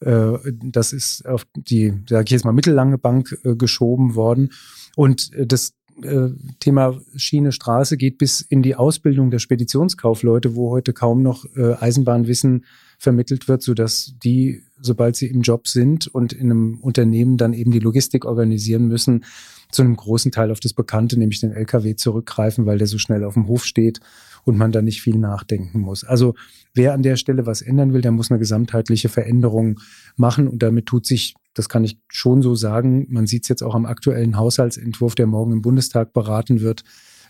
Äh, 0.00 0.38
das 0.62 0.92
ist 0.92 1.26
auf 1.26 1.46
die, 1.54 1.94
sage 2.08 2.24
ich 2.24 2.30
jetzt 2.30 2.44
mal, 2.44 2.52
mittellange 2.52 2.98
Bank 2.98 3.38
äh, 3.44 3.54
geschoben 3.54 4.14
worden. 4.14 4.50
Und 4.96 5.32
äh, 5.34 5.46
das 5.46 5.74
äh, 6.02 6.28
Thema 6.60 6.98
Schiene, 7.16 7.52
Straße 7.52 7.96
geht 7.96 8.18
bis 8.18 8.40
in 8.40 8.62
die 8.62 8.74
Ausbildung 8.74 9.30
der 9.30 9.38
Speditionskaufleute, 9.38 10.54
wo 10.54 10.70
heute 10.70 10.92
kaum 10.92 11.22
noch 11.22 11.44
Eisenbahnwissen 11.54 12.64
vermittelt 12.98 13.48
wird, 13.48 13.62
so 13.62 13.74
dass 13.74 14.14
die, 14.22 14.62
sobald 14.80 15.16
sie 15.16 15.26
im 15.26 15.42
Job 15.42 15.68
sind 15.68 16.06
und 16.06 16.32
in 16.32 16.50
einem 16.50 16.78
Unternehmen 16.80 17.36
dann 17.36 17.52
eben 17.52 17.70
die 17.70 17.80
Logistik 17.80 18.24
organisieren 18.24 18.88
müssen, 18.88 19.24
zu 19.70 19.82
einem 19.82 19.96
großen 19.96 20.32
Teil 20.32 20.50
auf 20.50 20.60
das 20.60 20.72
Bekannte, 20.72 21.18
nämlich 21.18 21.40
den 21.40 21.52
LKW 21.52 21.96
zurückgreifen, 21.96 22.66
weil 22.66 22.78
der 22.78 22.86
so 22.86 22.98
schnell 22.98 23.24
auf 23.24 23.34
dem 23.34 23.46
Hof 23.46 23.64
steht 23.64 24.00
und 24.44 24.56
man 24.56 24.72
da 24.72 24.82
nicht 24.82 25.02
viel 25.02 25.18
nachdenken 25.18 25.80
muss. 25.80 26.04
Also 26.04 26.34
wer 26.74 26.94
an 26.94 27.02
der 27.02 27.16
Stelle 27.16 27.46
was 27.46 27.62
ändern 27.62 27.92
will, 27.92 28.00
der 28.00 28.12
muss 28.12 28.30
eine 28.30 28.38
gesamtheitliche 28.38 29.08
Veränderung 29.08 29.80
machen 30.16 30.48
und 30.48 30.62
damit 30.62 30.86
tut 30.86 31.06
sich, 31.06 31.34
das 31.54 31.68
kann 31.68 31.84
ich 31.84 31.98
schon 32.08 32.42
so 32.42 32.54
sagen, 32.54 33.06
man 33.10 33.26
sieht 33.26 33.42
es 33.42 33.48
jetzt 33.48 33.62
auch 33.62 33.74
am 33.74 33.86
aktuellen 33.86 34.36
Haushaltsentwurf, 34.36 35.14
der 35.14 35.26
morgen 35.26 35.52
im 35.52 35.62
Bundestag 35.62 36.12
beraten 36.12 36.60
wird, 36.60 36.84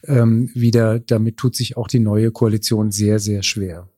ähm, 0.05 0.51
wieder, 0.55 0.99
damit 1.01 1.37
tut 1.37 1.57
sich 1.57 1.77
auch 1.77 1.89
die 1.89 2.01
neue 2.01 2.31
Koalition 2.31 2.91
sehr, 2.91 3.19
sehr 3.19 3.43
schwer. 3.43 3.89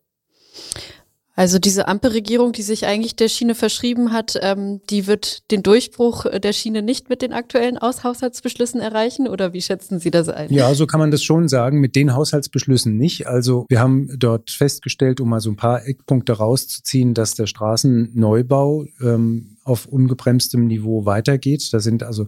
Also 1.34 1.58
diese 1.58 1.88
Ampelregierung, 1.88 2.52
die 2.52 2.62
sich 2.62 2.84
eigentlich 2.84 3.16
der 3.16 3.28
Schiene 3.28 3.54
verschrieben 3.54 4.12
hat, 4.12 4.38
ähm, 4.42 4.82
die 4.90 5.06
wird 5.06 5.50
den 5.50 5.62
Durchbruch 5.62 6.26
der 6.26 6.52
Schiene 6.52 6.82
nicht 6.82 7.08
mit 7.08 7.22
den 7.22 7.32
aktuellen 7.32 7.80
Haushaltsbeschlüssen 7.80 8.80
erreichen 8.80 9.26
oder 9.26 9.54
wie 9.54 9.62
schätzen 9.62 9.98
Sie 9.98 10.10
das 10.10 10.28
ein? 10.28 10.52
Ja, 10.52 10.74
so 10.74 10.86
kann 10.86 11.00
man 11.00 11.10
das 11.10 11.22
schon 11.22 11.48
sagen, 11.48 11.80
mit 11.80 11.96
den 11.96 12.14
Haushaltsbeschlüssen 12.14 12.98
nicht. 12.98 13.26
Also 13.26 13.64
wir 13.70 13.80
haben 13.80 14.10
dort 14.18 14.50
festgestellt, 14.50 15.20
um 15.20 15.30
mal 15.30 15.40
so 15.40 15.50
ein 15.50 15.56
paar 15.56 15.86
Eckpunkte 15.86 16.34
rauszuziehen, 16.34 17.14
dass 17.14 17.34
der 17.34 17.46
Straßenneubau 17.46 18.84
ähm, 19.02 19.56
auf 19.64 19.86
ungebremstem 19.86 20.66
Niveau 20.66 21.06
weitergeht. 21.06 21.66
Da 21.72 21.80
sind 21.80 22.02
also 22.02 22.26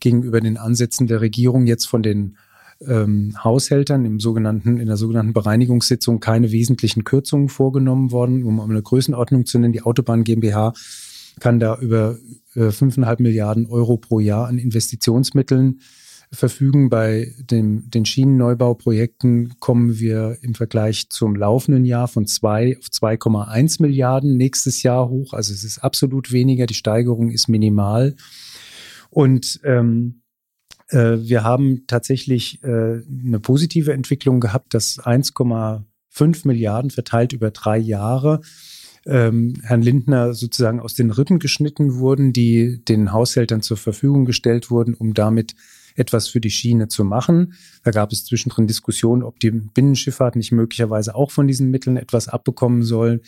gegenüber 0.00 0.40
den 0.40 0.56
Ansätzen 0.56 1.06
der 1.06 1.20
Regierung 1.20 1.66
jetzt 1.66 1.86
von 1.86 2.02
den 2.02 2.36
ähm, 2.86 3.34
Haushältern 3.42 4.04
im 4.04 4.20
sogenannten, 4.20 4.78
in 4.78 4.86
der 4.86 4.96
sogenannten 4.96 5.32
Bereinigungssitzung 5.32 6.20
keine 6.20 6.50
wesentlichen 6.50 7.04
Kürzungen 7.04 7.48
vorgenommen 7.48 8.10
worden. 8.10 8.44
Um 8.44 8.60
eine 8.60 8.82
Größenordnung 8.82 9.46
zu 9.46 9.58
nennen, 9.58 9.72
die 9.72 9.82
Autobahn 9.82 10.24
GmbH 10.24 10.72
kann 11.38 11.60
da 11.60 11.78
über 11.78 12.18
äh, 12.54 12.68
5,5 12.68 13.22
Milliarden 13.22 13.66
Euro 13.66 13.96
pro 13.96 14.20
Jahr 14.20 14.46
an 14.46 14.58
Investitionsmitteln 14.58 15.80
verfügen. 16.32 16.90
Bei 16.90 17.32
dem, 17.38 17.90
den 17.90 18.04
Schienenneubauprojekten 18.04 19.54
kommen 19.58 19.98
wir 19.98 20.38
im 20.42 20.54
Vergleich 20.54 21.08
zum 21.10 21.34
laufenden 21.36 21.84
Jahr 21.84 22.08
von 22.08 22.26
zwei 22.26 22.76
auf 22.78 22.86
2,1 22.86 23.82
Milliarden 23.82 24.36
nächstes 24.36 24.82
Jahr 24.82 25.08
hoch. 25.08 25.32
Also 25.32 25.52
es 25.52 25.64
ist 25.64 25.78
absolut 25.78 26.32
weniger. 26.32 26.66
Die 26.66 26.74
Steigerung 26.74 27.30
ist 27.30 27.48
minimal. 27.48 28.16
Und 29.10 29.60
ähm, 29.64 30.16
äh, 30.16 30.29
wir 30.98 31.44
haben 31.44 31.84
tatsächlich 31.86 32.62
äh, 32.62 32.68
eine 32.68 33.40
positive 33.40 33.92
Entwicklung 33.92 34.40
gehabt, 34.40 34.74
dass 34.74 34.98
1,5 34.98 36.46
Milliarden 36.46 36.90
verteilt 36.90 37.32
über 37.32 37.50
drei 37.50 37.78
Jahre 37.78 38.40
ähm, 39.06 39.54
Herrn 39.62 39.82
Lindner 39.82 40.34
sozusagen 40.34 40.80
aus 40.80 40.94
den 40.94 41.10
Rippen 41.10 41.38
geschnitten 41.38 41.94
wurden, 41.96 42.32
die 42.32 42.82
den 42.84 43.12
Haushältern 43.12 43.62
zur 43.62 43.76
Verfügung 43.76 44.24
gestellt 44.24 44.70
wurden, 44.70 44.94
um 44.94 45.14
damit 45.14 45.54
etwas 45.96 46.28
für 46.28 46.40
die 46.40 46.50
Schiene 46.50 46.88
zu 46.88 47.04
machen. 47.04 47.54
Da 47.82 47.90
gab 47.90 48.12
es 48.12 48.24
zwischendrin 48.24 48.66
Diskussionen, 48.66 49.22
ob 49.22 49.40
die 49.40 49.50
Binnenschifffahrt 49.50 50.36
nicht 50.36 50.52
möglicherweise 50.52 51.14
auch 51.14 51.30
von 51.30 51.46
diesen 51.48 51.70
Mitteln 51.70 51.96
etwas 51.96 52.28
abbekommen 52.28 52.82
soll. 52.82 53.22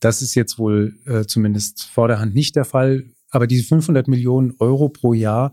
Das 0.00 0.22
ist 0.22 0.34
jetzt 0.34 0.58
wohl 0.58 0.94
äh, 1.06 1.24
zumindest 1.24 1.84
vorderhand 1.84 2.34
nicht 2.34 2.56
der 2.56 2.64
Fall. 2.64 3.04
Aber 3.30 3.46
diese 3.46 3.64
500 3.64 4.08
Millionen 4.08 4.54
Euro 4.58 4.88
pro 4.88 5.12
Jahr, 5.12 5.52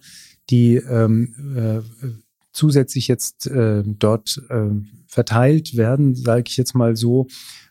die 0.50 0.76
ähm, 0.76 1.34
äh, 1.56 2.08
zusätzlich 2.54 3.08
jetzt 3.08 3.48
äh, 3.48 3.84
dort 3.86 4.42
äh, 4.50 4.70
verteilt 5.08 5.78
werden, 5.78 6.16
sage 6.16 6.46
ich 6.48 6.58
jetzt 6.58 6.74
mal 6.74 6.96
so, 6.96 7.28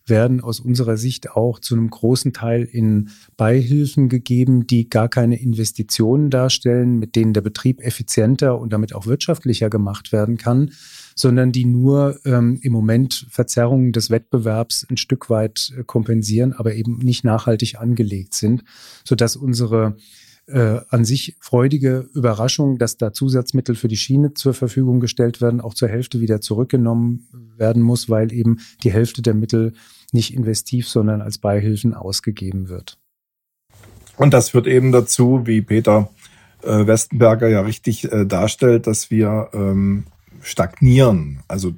werden 0.06 0.40
aus 0.40 0.61
unserer 0.61 0.97
Sicht 0.97 1.33
auch 1.33 1.59
zu 1.59 1.75
einem 1.75 1.90
großen 1.90 2.33
Teil 2.33 2.62
in 2.62 3.11
Beihilfen 3.37 4.09
gegeben, 4.09 4.66
die 4.66 4.88
gar 4.88 5.09
keine 5.09 5.40
Investitionen 5.40 6.30
darstellen, 6.30 6.99
mit 6.99 7.16
denen 7.16 7.33
der 7.33 7.40
Betrieb 7.40 7.80
effizienter 7.80 8.59
und 8.59 8.73
damit 8.73 8.95
auch 8.95 9.06
wirtschaftlicher 9.06 9.68
gemacht 9.68 10.12
werden 10.12 10.37
kann, 10.37 10.71
sondern 11.16 11.50
die 11.50 11.64
nur 11.64 12.21
ähm, 12.25 12.59
im 12.62 12.73
Moment 12.73 13.26
Verzerrungen 13.30 13.92
des 13.92 14.11
Wettbewerbs 14.11 14.87
ein 14.88 14.97
Stück 14.97 15.28
weit 15.28 15.73
äh, 15.76 15.83
kompensieren, 15.83 16.52
aber 16.52 16.75
eben 16.75 16.99
nicht 16.99 17.25
nachhaltig 17.25 17.80
angelegt 17.80 18.35
sind, 18.35 18.62
sodass 19.04 19.35
unsere 19.35 19.97
äh, 20.46 20.80
an 20.90 21.04
sich 21.04 21.36
freudige 21.40 22.08
Überraschung, 22.14 22.78
dass 22.78 22.96
da 22.96 23.12
Zusatzmittel 23.12 23.74
für 23.74 23.88
die 23.88 23.96
Schiene 23.96 24.34
zur 24.34 24.54
Verfügung 24.54 25.00
gestellt 25.00 25.40
werden, 25.40 25.60
auch 25.60 25.74
zur 25.74 25.88
Hälfte 25.88 26.20
wieder 26.20 26.40
zurückgenommen 26.40 27.28
werden 27.56 27.82
muss, 27.82 28.08
weil 28.08 28.32
eben 28.32 28.58
die 28.82 28.92
Hälfte 28.92 29.22
der 29.22 29.34
Mittel 29.34 29.72
nicht 30.12 30.34
investiv, 30.34 30.88
sondern 30.88 31.20
als 31.20 31.38
Beihilfen 31.38 31.94
ausgegeben 31.94 32.68
wird. 32.68 32.98
Und 34.16 34.32
das 34.32 34.50
führt 34.50 34.66
eben 34.66 34.92
dazu, 34.92 35.42
wie 35.46 35.62
Peter 35.62 36.08
äh, 36.62 36.86
Westenberger 36.86 37.48
ja 37.48 37.60
richtig 37.60 38.10
äh, 38.10 38.24
darstellt, 38.24 38.86
dass 38.86 39.10
wir 39.10 39.50
ähm, 39.52 40.04
stagnieren. 40.40 41.40
Also 41.48 41.74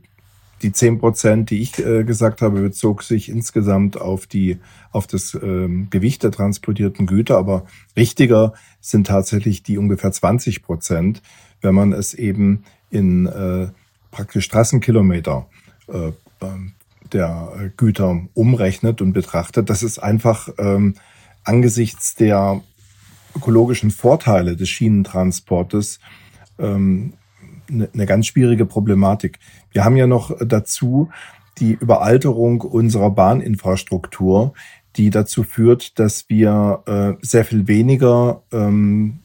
die 0.62 0.72
zehn 0.72 0.98
Prozent, 0.98 1.50
die 1.50 1.60
ich 1.60 1.78
äh, 1.78 2.04
gesagt 2.04 2.42
habe, 2.42 2.60
bezog 2.60 3.02
sich 3.02 3.28
insgesamt 3.28 4.00
auf 4.00 4.26
die 4.26 4.58
auf 4.90 5.06
das 5.06 5.34
ähm, 5.34 5.88
Gewicht 5.90 6.22
der 6.22 6.30
transportierten 6.30 7.06
Güter, 7.06 7.36
aber 7.36 7.66
wichtiger 7.94 8.54
sind 8.80 9.06
tatsächlich 9.06 9.62
die 9.62 9.78
ungefähr 9.78 10.12
20 10.12 10.62
Prozent, 10.62 11.22
wenn 11.60 11.74
man 11.74 11.92
es 11.92 12.14
eben 12.14 12.64
in 12.90 13.26
äh, 13.26 13.68
praktisch 14.10 14.44
Straßenkilometer 14.46 15.46
äh, 15.88 16.12
ähm, 16.40 16.72
der 17.12 17.72
Güter 17.76 18.22
umrechnet 18.34 19.00
und 19.00 19.12
betrachtet. 19.12 19.70
Das 19.70 19.82
ist 19.82 19.98
einfach 19.98 20.48
ähm, 20.58 20.94
angesichts 21.44 22.14
der 22.14 22.62
ökologischen 23.34 23.90
Vorteile 23.90 24.56
des 24.56 24.68
Schienentransportes 24.68 26.00
ähm, 26.58 27.14
eine, 27.70 28.06
ganz 28.06 28.26
schwierige 28.26 28.66
Problematik. 28.66 29.38
Wir 29.72 29.84
haben 29.84 29.96
ja 29.96 30.06
noch 30.06 30.36
dazu 30.44 31.10
die 31.58 31.72
Überalterung 31.72 32.60
unserer 32.60 33.10
Bahninfrastruktur, 33.10 34.54
die 34.96 35.10
dazu 35.10 35.42
führt, 35.42 35.98
dass 35.98 36.28
wir 36.28 36.82
äh, 36.86 37.24
sehr 37.24 37.44
viel 37.44 37.68
weniger 37.68 38.42
ähm, 38.52 39.20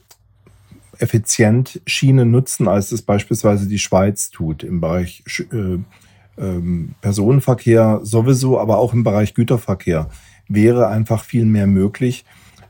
effizient 0.99 1.81
Schienen 1.85 2.31
nutzen, 2.31 2.67
als 2.67 2.91
es 2.91 3.01
beispielsweise 3.01 3.67
die 3.67 3.79
Schweiz 3.79 4.29
tut 4.29 4.63
im 4.63 4.81
Bereich 4.81 5.23
äh, 5.51 5.79
ähm, 6.37 6.95
Personenverkehr 7.01 8.01
sowieso, 8.03 8.59
aber 8.59 8.77
auch 8.77 8.93
im 8.93 9.03
Bereich 9.03 9.33
Güterverkehr 9.33 10.09
wäre 10.47 10.87
einfach 10.87 11.23
viel 11.23 11.45
mehr 11.45 11.67
möglich, 11.67 12.25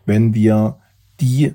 wenn 0.06 0.34
wir 0.34 0.78
die 1.20 1.54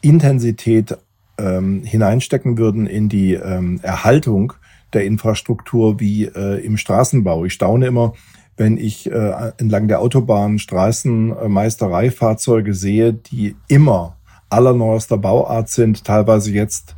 Intensität 0.00 0.98
ähm, 1.38 1.84
hineinstecken 1.84 2.58
würden 2.58 2.86
in 2.86 3.08
die 3.08 3.34
ähm, 3.34 3.78
Erhaltung 3.82 4.54
der 4.92 5.04
Infrastruktur 5.04 6.00
wie 6.00 6.24
äh, 6.24 6.64
im 6.64 6.76
Straßenbau. 6.76 7.44
Ich 7.44 7.52
staune 7.54 7.86
immer, 7.86 8.14
wenn 8.56 8.76
ich 8.76 9.08
äh, 9.10 9.52
entlang 9.58 9.88
der 9.88 10.00
Autobahn 10.00 10.58
Straßenmeistereifahrzeuge 10.58 12.74
sehe, 12.74 13.14
die 13.14 13.56
immer 13.68 14.16
allerneuester 14.50 15.16
Bauart 15.16 15.70
sind, 15.70 16.04
teilweise 16.04 16.52
jetzt 16.52 16.94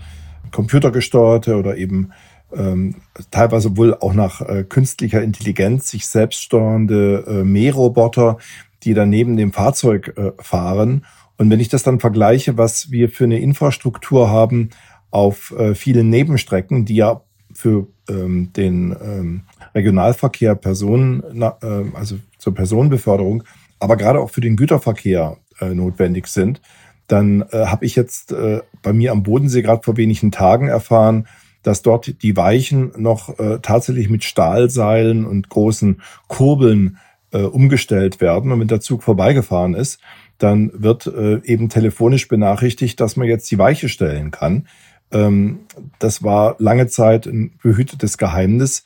computergesteuerte 0.51 1.57
oder 1.57 1.77
eben 1.77 2.11
ähm, 2.55 2.97
teilweise 3.31 3.77
wohl 3.77 3.95
auch 3.95 4.15
nach 4.15 4.41
äh, 4.41 4.65
künstlicher 4.65 5.23
Intelligenz 5.23 5.91
sich 5.91 6.07
selbst 6.07 6.43
steuernde 6.43 7.25
äh, 7.27 7.45
Mähroboter, 7.45 8.39
die 8.83 8.95
dann 8.95 9.11
neben 9.11 9.37
dem 9.37 9.53
Fahrzeug 9.53 10.15
äh, 10.17 10.33
fahren. 10.43 11.05
Und 11.37 11.51
wenn 11.51 11.61
ich 11.61 11.69
das 11.69 11.83
dann 11.83 12.01
vergleiche, 12.01 12.57
was 12.59 12.91
wir 12.91 13.09
für 13.09 13.25
eine 13.25 13.41
Infrastruktur 13.41 14.31
haben 14.31 14.71
auf 15.11 15.53
äh, 15.59 15.75
vielen 15.75 16.11
Nebenstrecken, 16.11 16.85
die 16.85 16.97
ja 16.97 17.23
für 17.53 17.89
ähm, 18.09 18.53
den 18.53 18.97
ähm, 19.01 19.43
Regionalverkehr, 19.75 20.55
Personen, 20.55 21.23
na, 21.33 21.57
äh, 21.63 21.85
also 21.95 22.17
zur 22.39 22.55
Personenbeförderung, 22.55 23.45
aber 23.79 23.97
gerade 23.97 24.21
auch 24.21 24.31
für 24.31 24.41
den 24.41 24.57
Güterverkehr 24.57 25.39
äh, 25.61 25.75
notwendig 25.75 26.27
sind, 26.27 26.61
dann 27.07 27.45
äh, 27.51 27.67
habe 27.67 27.85
ich 27.85 27.97
jetzt 27.97 28.33
äh, 28.33 28.63
bei 28.83 28.93
mir 28.93 29.13
am 29.13 29.23
Bodensee 29.23 29.63
gerade 29.63 29.83
vor 29.83 29.97
wenigen 29.97 30.33
Tagen 30.33 30.69
erfahren, 30.69 31.27
dass 31.63 31.83
dort 31.83 32.23
die 32.23 32.37
Weichen 32.37 32.93
noch 32.97 33.39
äh, 33.39 33.59
tatsächlich 33.61 34.09
mit 34.11 34.25
Stahlseilen 34.25 35.25
und 35.25 35.49
großen 35.49 36.03
Kurbeln 36.29 36.99
äh, 37.33 37.43
umgestellt 37.43 38.21
werden. 38.21 38.53
Und 38.53 38.61
wenn 38.61 38.69
der 38.69 38.81
Zug 38.81 39.03
vorbeigefahren 39.03 39.75
ist, 39.75 39.99
dann 40.39 40.71
wird 40.75 41.07
äh, 41.07 41.41
eben 41.45 41.69
telefonisch 41.69 42.29
benachrichtigt, 42.29 43.01
dass 43.01 43.17
man 43.17 43.29
jetzt 43.29 43.51
die 43.51 43.59
Weiche 43.59 43.89
stellen 43.89 44.31
kann. 44.31 44.67
Ähm, 45.13 45.61
das 45.99 46.23
war 46.23 46.57
lange 46.59 46.89
Zeit 46.89 47.27
ein 47.27 47.53
behütetes 47.63 48.19
Geheimnis. 48.19 48.85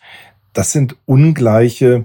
Das 0.52 0.72
sind 0.72 0.96
ungleiche 1.06 2.04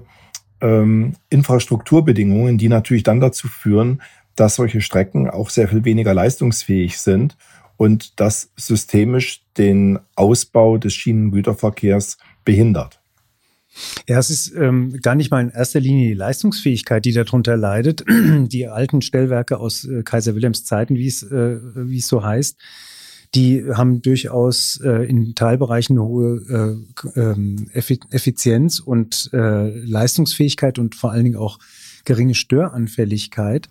ähm, 0.60 1.14
Infrastrukturbedingungen, 1.28 2.58
die 2.58 2.68
natürlich 2.68 3.02
dann 3.02 3.20
dazu 3.20 3.48
führen, 3.48 4.02
dass 4.36 4.56
solche 4.56 4.80
Strecken 4.80 5.30
auch 5.30 5.50
sehr 5.50 5.68
viel 5.68 5.84
weniger 5.84 6.14
leistungsfähig 6.14 6.98
sind 6.98 7.36
und 7.76 8.18
das 8.20 8.50
systemisch 8.56 9.42
den 9.56 9.98
Ausbau 10.16 10.78
des 10.78 10.94
Schienengüterverkehrs 10.94 12.18
behindert. 12.44 13.00
Ja, 14.08 14.18
es 14.18 14.30
ist 14.30 14.54
ähm, 14.54 15.00
gar 15.00 15.14
nicht 15.14 15.30
mal 15.30 15.42
in 15.42 15.50
erster 15.50 15.80
Linie 15.80 16.08
die 16.08 16.14
Leistungsfähigkeit, 16.14 17.04
die 17.04 17.12
darunter 17.12 17.56
leidet. 17.56 18.04
Die 18.44 18.68
alten 18.68 19.02
Stellwerke 19.02 19.58
aus 19.58 19.84
äh, 19.84 20.02
Kaiser 20.02 20.34
Wilhelms 20.34 20.64
Zeiten, 20.64 20.96
wie 20.96 21.08
es, 21.08 21.22
äh, 21.22 21.58
wie 21.74 21.98
es 21.98 22.08
so 22.08 22.22
heißt, 22.22 22.56
die 23.34 23.64
haben 23.72 24.00
durchaus 24.00 24.80
äh, 24.84 25.04
in 25.08 25.34
Teilbereichen 25.34 25.98
eine 25.98 26.06
hohe 26.06 26.84
äh, 27.16 27.20
ähm, 27.20 27.68
Effizienz 27.72 28.78
und 28.78 29.30
äh, 29.32 29.70
Leistungsfähigkeit 29.70 30.78
und 30.78 30.94
vor 30.94 31.10
allen 31.10 31.24
Dingen 31.24 31.36
auch 31.36 31.58
geringe 32.04 32.34
Störanfälligkeit. 32.34 33.68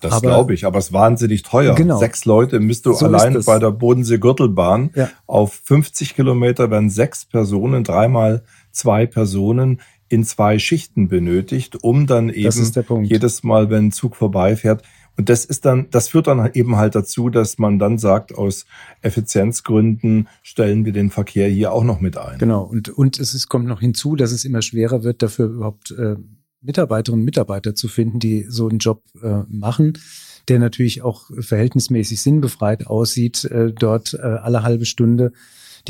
Das 0.00 0.20
glaube 0.22 0.54
ich, 0.54 0.64
aber 0.64 0.78
es 0.78 0.86
ist 0.86 0.92
wahnsinnig 0.92 1.42
teuer. 1.42 1.74
Genau. 1.74 1.98
Sechs 1.98 2.24
Leute 2.24 2.60
misst 2.60 2.86
du 2.86 2.92
so 2.92 3.06
allein 3.06 3.42
bei 3.44 3.58
der 3.58 3.70
Bodensee-Gürtelbahn. 3.70 4.90
Ja. 4.94 5.10
Auf 5.26 5.60
50 5.64 6.14
Kilometer 6.14 6.70
werden 6.70 6.90
sechs 6.90 7.24
Personen, 7.24 7.84
dreimal 7.84 8.44
zwei 8.72 9.06
Personen 9.06 9.80
in 10.08 10.24
zwei 10.24 10.58
Schichten 10.58 11.08
benötigt, 11.08 11.82
um 11.82 12.06
dann 12.06 12.30
eben 12.30 13.04
jedes 13.04 13.42
Mal, 13.44 13.70
wenn 13.70 13.86
ein 13.86 13.92
Zug 13.92 14.16
vorbeifährt. 14.16 14.82
Und 15.16 15.28
das 15.28 15.44
ist 15.44 15.64
dann, 15.64 15.88
das 15.90 16.08
führt 16.08 16.26
dann 16.26 16.50
eben 16.54 16.76
halt 16.76 16.94
dazu, 16.94 17.30
dass 17.30 17.58
man 17.58 17.78
dann 17.78 17.98
sagt, 17.98 18.34
aus 18.34 18.64
Effizienzgründen 19.02 20.28
stellen 20.42 20.84
wir 20.84 20.92
den 20.92 21.10
Verkehr 21.10 21.48
hier 21.48 21.72
auch 21.72 21.84
noch 21.84 22.00
mit 22.00 22.16
ein. 22.16 22.38
Genau. 22.38 22.62
Und, 22.62 22.88
und 22.88 23.20
es 23.20 23.34
ist, 23.34 23.48
kommt 23.48 23.66
noch 23.66 23.80
hinzu, 23.80 24.16
dass 24.16 24.32
es 24.32 24.44
immer 24.44 24.62
schwerer 24.62 25.04
wird, 25.04 25.22
dafür 25.22 25.46
überhaupt 25.46 25.90
äh, 25.92 26.16
Mitarbeiterinnen 26.62 27.20
und 27.20 27.24
Mitarbeiter 27.24 27.74
zu 27.74 27.88
finden, 27.88 28.18
die 28.18 28.46
so 28.48 28.68
einen 28.68 28.78
Job 28.78 29.02
äh, 29.22 29.42
machen, 29.48 29.98
der 30.48 30.58
natürlich 30.58 31.02
auch 31.02 31.30
verhältnismäßig 31.38 32.20
sinnbefreit 32.20 32.86
aussieht, 32.86 33.44
äh, 33.44 33.72
dort 33.72 34.14
äh, 34.14 34.22
alle 34.22 34.62
halbe 34.62 34.86
Stunde 34.86 35.32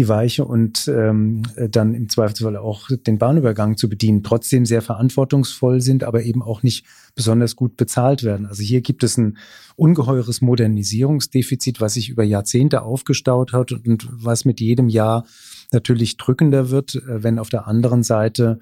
die 0.00 0.08
Weiche 0.08 0.46
und 0.46 0.88
ähm, 0.88 1.42
dann 1.70 1.92
im 1.94 2.08
Zweifelsfall 2.08 2.56
auch 2.56 2.88
den 3.06 3.18
Bahnübergang 3.18 3.76
zu 3.76 3.86
bedienen, 3.90 4.22
trotzdem 4.22 4.64
sehr 4.64 4.80
verantwortungsvoll 4.80 5.82
sind, 5.82 6.04
aber 6.04 6.22
eben 6.22 6.42
auch 6.42 6.62
nicht 6.62 6.86
besonders 7.14 7.54
gut 7.54 7.76
bezahlt 7.76 8.24
werden. 8.24 8.46
Also 8.46 8.62
hier 8.62 8.80
gibt 8.80 9.04
es 9.04 9.18
ein 9.18 9.36
ungeheures 9.76 10.40
Modernisierungsdefizit, 10.40 11.82
was 11.82 11.94
sich 11.94 12.08
über 12.08 12.24
Jahrzehnte 12.24 12.80
aufgestaut 12.80 13.52
hat 13.52 13.72
und 13.72 14.08
was 14.10 14.46
mit 14.46 14.58
jedem 14.58 14.88
Jahr 14.88 15.26
natürlich 15.70 16.16
drückender 16.16 16.70
wird, 16.70 16.94
äh, 16.94 17.22
wenn 17.22 17.38
auf 17.38 17.50
der 17.50 17.66
anderen 17.66 18.02
Seite 18.02 18.58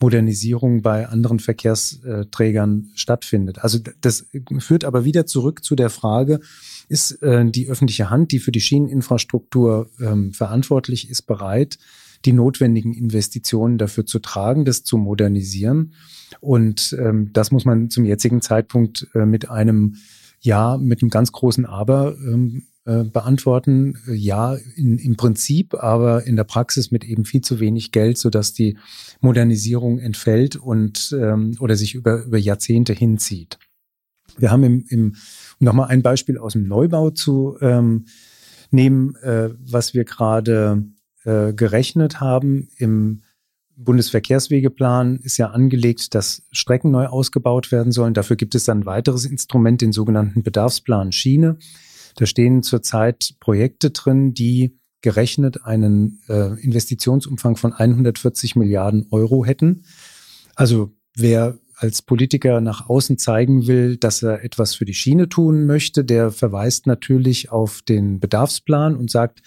Modernisierung 0.00 0.82
bei 0.82 1.08
anderen 1.08 1.38
Verkehrsträgern 1.38 2.90
stattfindet. 2.94 3.58
Also 3.58 3.78
das 4.00 4.26
führt 4.58 4.84
aber 4.84 5.04
wieder 5.04 5.26
zurück 5.26 5.62
zu 5.62 5.76
der 5.76 5.90
Frage, 5.90 6.40
ist 6.90 7.22
äh, 7.22 7.48
die 7.48 7.68
öffentliche 7.68 8.10
Hand, 8.10 8.32
die 8.32 8.40
für 8.40 8.52
die 8.52 8.60
Schieneninfrastruktur 8.60 9.88
ähm, 10.00 10.32
verantwortlich 10.32 11.08
ist, 11.08 11.22
bereit, 11.22 11.78
die 12.24 12.32
notwendigen 12.32 12.92
Investitionen 12.92 13.78
dafür 13.78 14.04
zu 14.04 14.18
tragen, 14.18 14.64
das 14.64 14.82
zu 14.82 14.98
modernisieren. 14.98 15.94
Und 16.40 16.96
ähm, 17.00 17.30
das 17.32 17.52
muss 17.52 17.64
man 17.64 17.90
zum 17.90 18.04
jetzigen 18.04 18.42
Zeitpunkt 18.42 19.06
äh, 19.14 19.24
mit 19.24 19.48
einem 19.48 19.96
Ja, 20.40 20.78
mit 20.78 21.02
einem 21.02 21.10
ganz 21.10 21.32
großen 21.32 21.64
Aber 21.66 22.16
ähm, 22.18 22.62
äh, 22.86 23.04
beantworten. 23.04 23.98
Ja, 24.08 24.56
in, 24.74 24.98
im 24.98 25.16
Prinzip, 25.16 25.74
aber 25.74 26.26
in 26.26 26.34
der 26.34 26.44
Praxis 26.44 26.90
mit 26.90 27.04
eben 27.04 27.24
viel 27.24 27.42
zu 27.42 27.60
wenig 27.60 27.92
Geld, 27.92 28.16
sodass 28.16 28.54
die 28.54 28.78
Modernisierung 29.20 29.98
entfällt 29.98 30.56
und 30.56 31.14
ähm, 31.16 31.56
oder 31.60 31.76
sich 31.76 31.94
über, 31.94 32.24
über 32.24 32.38
Jahrzehnte 32.38 32.94
hinzieht. 32.94 33.58
Wir 34.40 34.50
haben 34.50 34.64
im, 34.64 34.84
im 34.88 35.16
nochmal 35.58 35.88
ein 35.88 36.02
Beispiel 36.02 36.38
aus 36.38 36.54
dem 36.54 36.66
Neubau 36.66 37.10
zu 37.10 37.56
ähm, 37.60 38.06
nehmen, 38.70 39.16
äh, 39.16 39.50
was 39.58 39.94
wir 39.94 40.04
gerade 40.04 40.84
äh, 41.24 41.52
gerechnet 41.52 42.20
haben. 42.20 42.68
Im 42.76 43.22
Bundesverkehrswegeplan 43.76 45.20
ist 45.22 45.38
ja 45.38 45.50
angelegt, 45.50 46.14
dass 46.14 46.42
Strecken 46.52 46.90
neu 46.90 47.06
ausgebaut 47.06 47.72
werden 47.72 47.92
sollen. 47.92 48.14
Dafür 48.14 48.36
gibt 48.36 48.54
es 48.54 48.64
dann 48.64 48.80
ein 48.80 48.86
weiteres 48.86 49.24
Instrument, 49.24 49.80
den 49.80 49.92
sogenannten 49.92 50.42
Bedarfsplan 50.42 51.12
Schiene. 51.12 51.56
Da 52.16 52.26
stehen 52.26 52.62
zurzeit 52.62 53.34
Projekte 53.40 53.90
drin, 53.90 54.34
die 54.34 54.78
gerechnet 55.00 55.64
einen 55.64 56.20
äh, 56.28 56.60
Investitionsumfang 56.60 57.56
von 57.56 57.72
140 57.72 58.56
Milliarden 58.56 59.06
Euro 59.10 59.46
hätten. 59.46 59.84
Also 60.54 60.92
wer 61.16 61.58
als 61.80 62.02
Politiker 62.02 62.60
nach 62.60 62.90
außen 62.90 63.16
zeigen 63.16 63.66
will, 63.66 63.96
dass 63.96 64.22
er 64.22 64.44
etwas 64.44 64.74
für 64.74 64.84
die 64.84 64.92
Schiene 64.92 65.30
tun 65.30 65.64
möchte, 65.64 66.04
der 66.04 66.30
verweist 66.30 66.86
natürlich 66.86 67.50
auf 67.50 67.80
den 67.80 68.20
Bedarfsplan 68.20 68.96
und 68.96 69.10
sagt, 69.10 69.40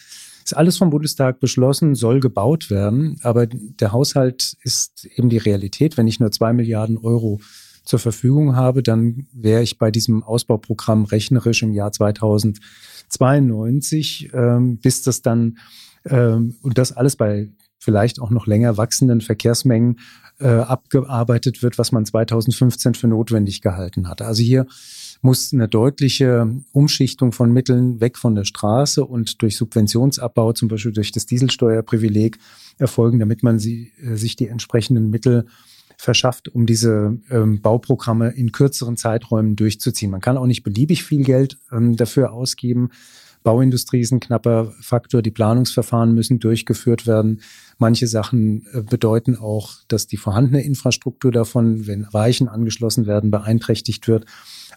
ist 0.43 0.57
alles 0.57 0.77
vom 0.77 0.89
Bundestag 0.89 1.39
beschlossen, 1.39 1.93
soll 1.93 2.19
gebaut 2.19 2.71
werden, 2.71 3.19
aber 3.21 3.45
der 3.45 3.91
Haushalt 3.91 4.57
ist 4.63 5.07
eben 5.15 5.29
die 5.29 5.37
Realität. 5.37 5.95
Wenn 5.95 6.07
ich 6.07 6.19
nur 6.19 6.31
zwei 6.31 6.53
Milliarden 6.53 6.97
Euro 6.97 7.39
zur 7.85 7.99
Verfügung 7.99 8.55
habe, 8.55 8.81
dann 8.81 9.27
wäre 9.31 9.61
ich 9.61 9.77
bei 9.77 9.91
diesem 9.91 10.23
Ausbauprogramm 10.23 11.05
rechnerisch 11.05 11.61
im 11.61 11.71
Jahr 11.71 11.91
2092, 11.91 14.31
ähm, 14.33 14.79
bis 14.79 15.03
das 15.03 15.21
dann 15.21 15.59
ähm, 16.05 16.55
und 16.63 16.79
das 16.79 16.93
alles 16.93 17.15
bei 17.15 17.51
vielleicht 17.83 18.19
auch 18.19 18.29
noch 18.29 18.47
länger 18.47 18.77
wachsenden 18.77 19.21
Verkehrsmengen 19.21 19.99
äh, 20.39 20.47
abgearbeitet 20.47 21.63
wird, 21.63 21.77
was 21.77 21.91
man 21.91 22.05
2015 22.05 22.95
für 22.95 23.07
notwendig 23.07 23.61
gehalten 23.61 24.07
hatte. 24.09 24.25
Also 24.25 24.41
hier 24.41 24.65
muss 25.21 25.53
eine 25.53 25.67
deutliche 25.67 26.47
Umschichtung 26.73 27.31
von 27.31 27.51
Mitteln 27.51 28.01
weg 28.01 28.17
von 28.17 28.35
der 28.35 28.43
Straße 28.43 29.05
und 29.05 29.41
durch 29.41 29.55
Subventionsabbau, 29.55 30.53
zum 30.53 30.67
Beispiel 30.67 30.91
durch 30.91 31.11
das 31.11 31.25
Dieselsteuerprivileg, 31.25 32.37
erfolgen, 32.77 33.19
damit 33.19 33.43
man 33.43 33.59
sie, 33.59 33.91
äh, 34.01 34.15
sich 34.15 34.35
die 34.35 34.47
entsprechenden 34.47 35.09
Mittel 35.09 35.45
verschafft, 35.97 36.49
um 36.49 36.65
diese 36.65 37.17
ähm, 37.29 37.61
Bauprogramme 37.61 38.31
in 38.31 38.51
kürzeren 38.51 38.97
Zeiträumen 38.97 39.55
durchzuziehen. 39.55 40.11
Man 40.11 40.21
kann 40.21 40.37
auch 40.37 40.47
nicht 40.47 40.63
beliebig 40.63 41.03
viel 41.03 41.23
Geld 41.23 41.57
ähm, 41.71 41.95
dafür 41.95 42.33
ausgeben. 42.33 42.89
Bauindustrie 43.43 43.99
ist 43.99 44.11
ein 44.11 44.19
knapper 44.19 44.73
Faktor. 44.79 45.21
Die 45.21 45.31
Planungsverfahren 45.31 46.13
müssen 46.13 46.39
durchgeführt 46.39 47.05
werden. 47.05 47.41
Manche 47.77 48.07
Sachen 48.07 48.65
äh, 48.73 48.81
bedeuten 48.81 49.35
auch, 49.35 49.73
dass 49.87 50.07
die 50.07 50.17
vorhandene 50.17 50.63
Infrastruktur 50.63 51.31
davon, 51.31 51.85
wenn 51.85 52.07
Weichen 52.11 52.47
angeschlossen 52.47 53.05
werden, 53.05 53.31
beeinträchtigt 53.31 54.07
wird. 54.07 54.25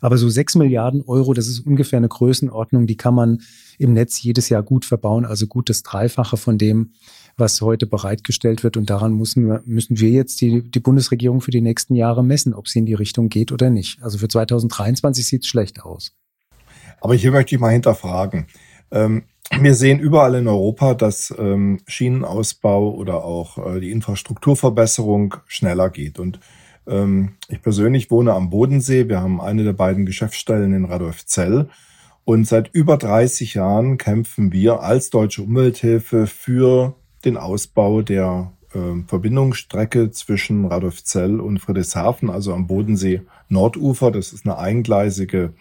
Aber 0.00 0.18
so 0.18 0.29
sechs 0.29 0.55
Milliarden 0.55 1.02
Euro, 1.02 1.33
das 1.33 1.46
ist 1.46 1.61
ungefähr 1.61 1.98
eine 1.98 2.09
Größenordnung, 2.09 2.87
die 2.87 2.96
kann 2.96 3.14
man 3.14 3.40
im 3.79 3.92
Netz 3.92 4.22
jedes 4.22 4.48
Jahr 4.48 4.62
gut 4.62 4.85
verbauen. 4.85 5.24
Also 5.24 5.46
gut 5.46 5.68
das 5.70 5.83
Dreifache 5.83 6.37
von 6.37 6.59
dem, 6.59 6.92
was 7.37 7.61
heute 7.61 7.87
bereitgestellt 7.87 8.64
wird. 8.64 8.76
Und 8.76 8.90
daran 8.90 9.14
müssen 9.14 9.46
wir, 9.46 9.62
müssen 9.64 9.98
wir 9.98 10.11
jetzt 10.11 10.40
die, 10.40 10.62
die 10.62 10.81
Bundesregierung 10.81 11.40
für 11.40 11.50
die 11.50 11.61
nächsten 11.61 11.94
Jahre 11.94 12.24
messen, 12.24 12.55
ob 12.55 12.68
sie 12.68 12.81
in 12.81 12.87
die 12.87 12.94
Richtung 12.94 13.29
geht 13.29 13.52
oder 13.52 13.70
nicht. 13.70 14.02
Also 14.02 14.18
für 14.18 14.29
2023 14.29 15.26
sieht 15.26 15.42
es 15.42 15.48
schlecht 15.48 15.83
aus. 15.83 16.12
Aber 17.00 17.14
hier 17.14 17.30
möchte 17.30 17.54
ich 17.54 17.61
mal 17.61 17.72
hinterfragen. 17.72 18.46
Ähm, 18.90 19.24
wir 19.61 19.74
sehen 19.74 20.00
überall 20.00 20.35
in 20.35 20.48
Europa, 20.48 20.94
dass 20.94 21.32
ähm, 21.38 21.80
Schienenausbau 21.87 22.92
oder 22.94 23.24
auch 23.24 23.59
äh, 23.59 23.80
die 23.80 23.92
Infrastrukturverbesserung 23.92 25.37
schneller 25.46 25.90
geht. 25.90 26.18
Und 26.18 26.40
ähm, 26.87 27.35
ich 27.48 27.62
persönlich 27.62 28.11
wohne 28.11 28.35
am 28.35 28.50
Bodensee. 28.50 29.09
Wir 29.09 29.20
haben 29.20 29.40
eine 29.40 29.64
der 29.64 29.72
beiden 29.72 30.04
Geschäftsstellen 30.04 30.72
in 30.72 30.85
Radolfzell. 30.85 31.68
Und 32.24 32.46
seit 32.46 32.74
über 32.74 32.96
30 32.96 33.54
Jahren 33.54 33.98
kämpfen 33.98 34.52
wir 34.52 34.80
als 34.80 35.11
Deutsche 35.11 35.42
Umwelthilfe 35.42 36.26
für 36.26 36.96
den 37.24 37.37
Ausbau 37.37 38.02
der 38.02 38.52
Verbindungsstrecke 39.06 40.11
zwischen 40.11 40.66
Radolfzell 40.66 41.40
und 41.40 41.61
Friedrichshafen, 41.61 42.28
also 42.28 42.52
am 42.52 42.66
Bodensee 42.66 43.22
Nordufer. 43.48 44.11
Das 44.11 44.32
ist 44.32 44.44
eine 44.44 44.59
eingleisige 44.59 45.54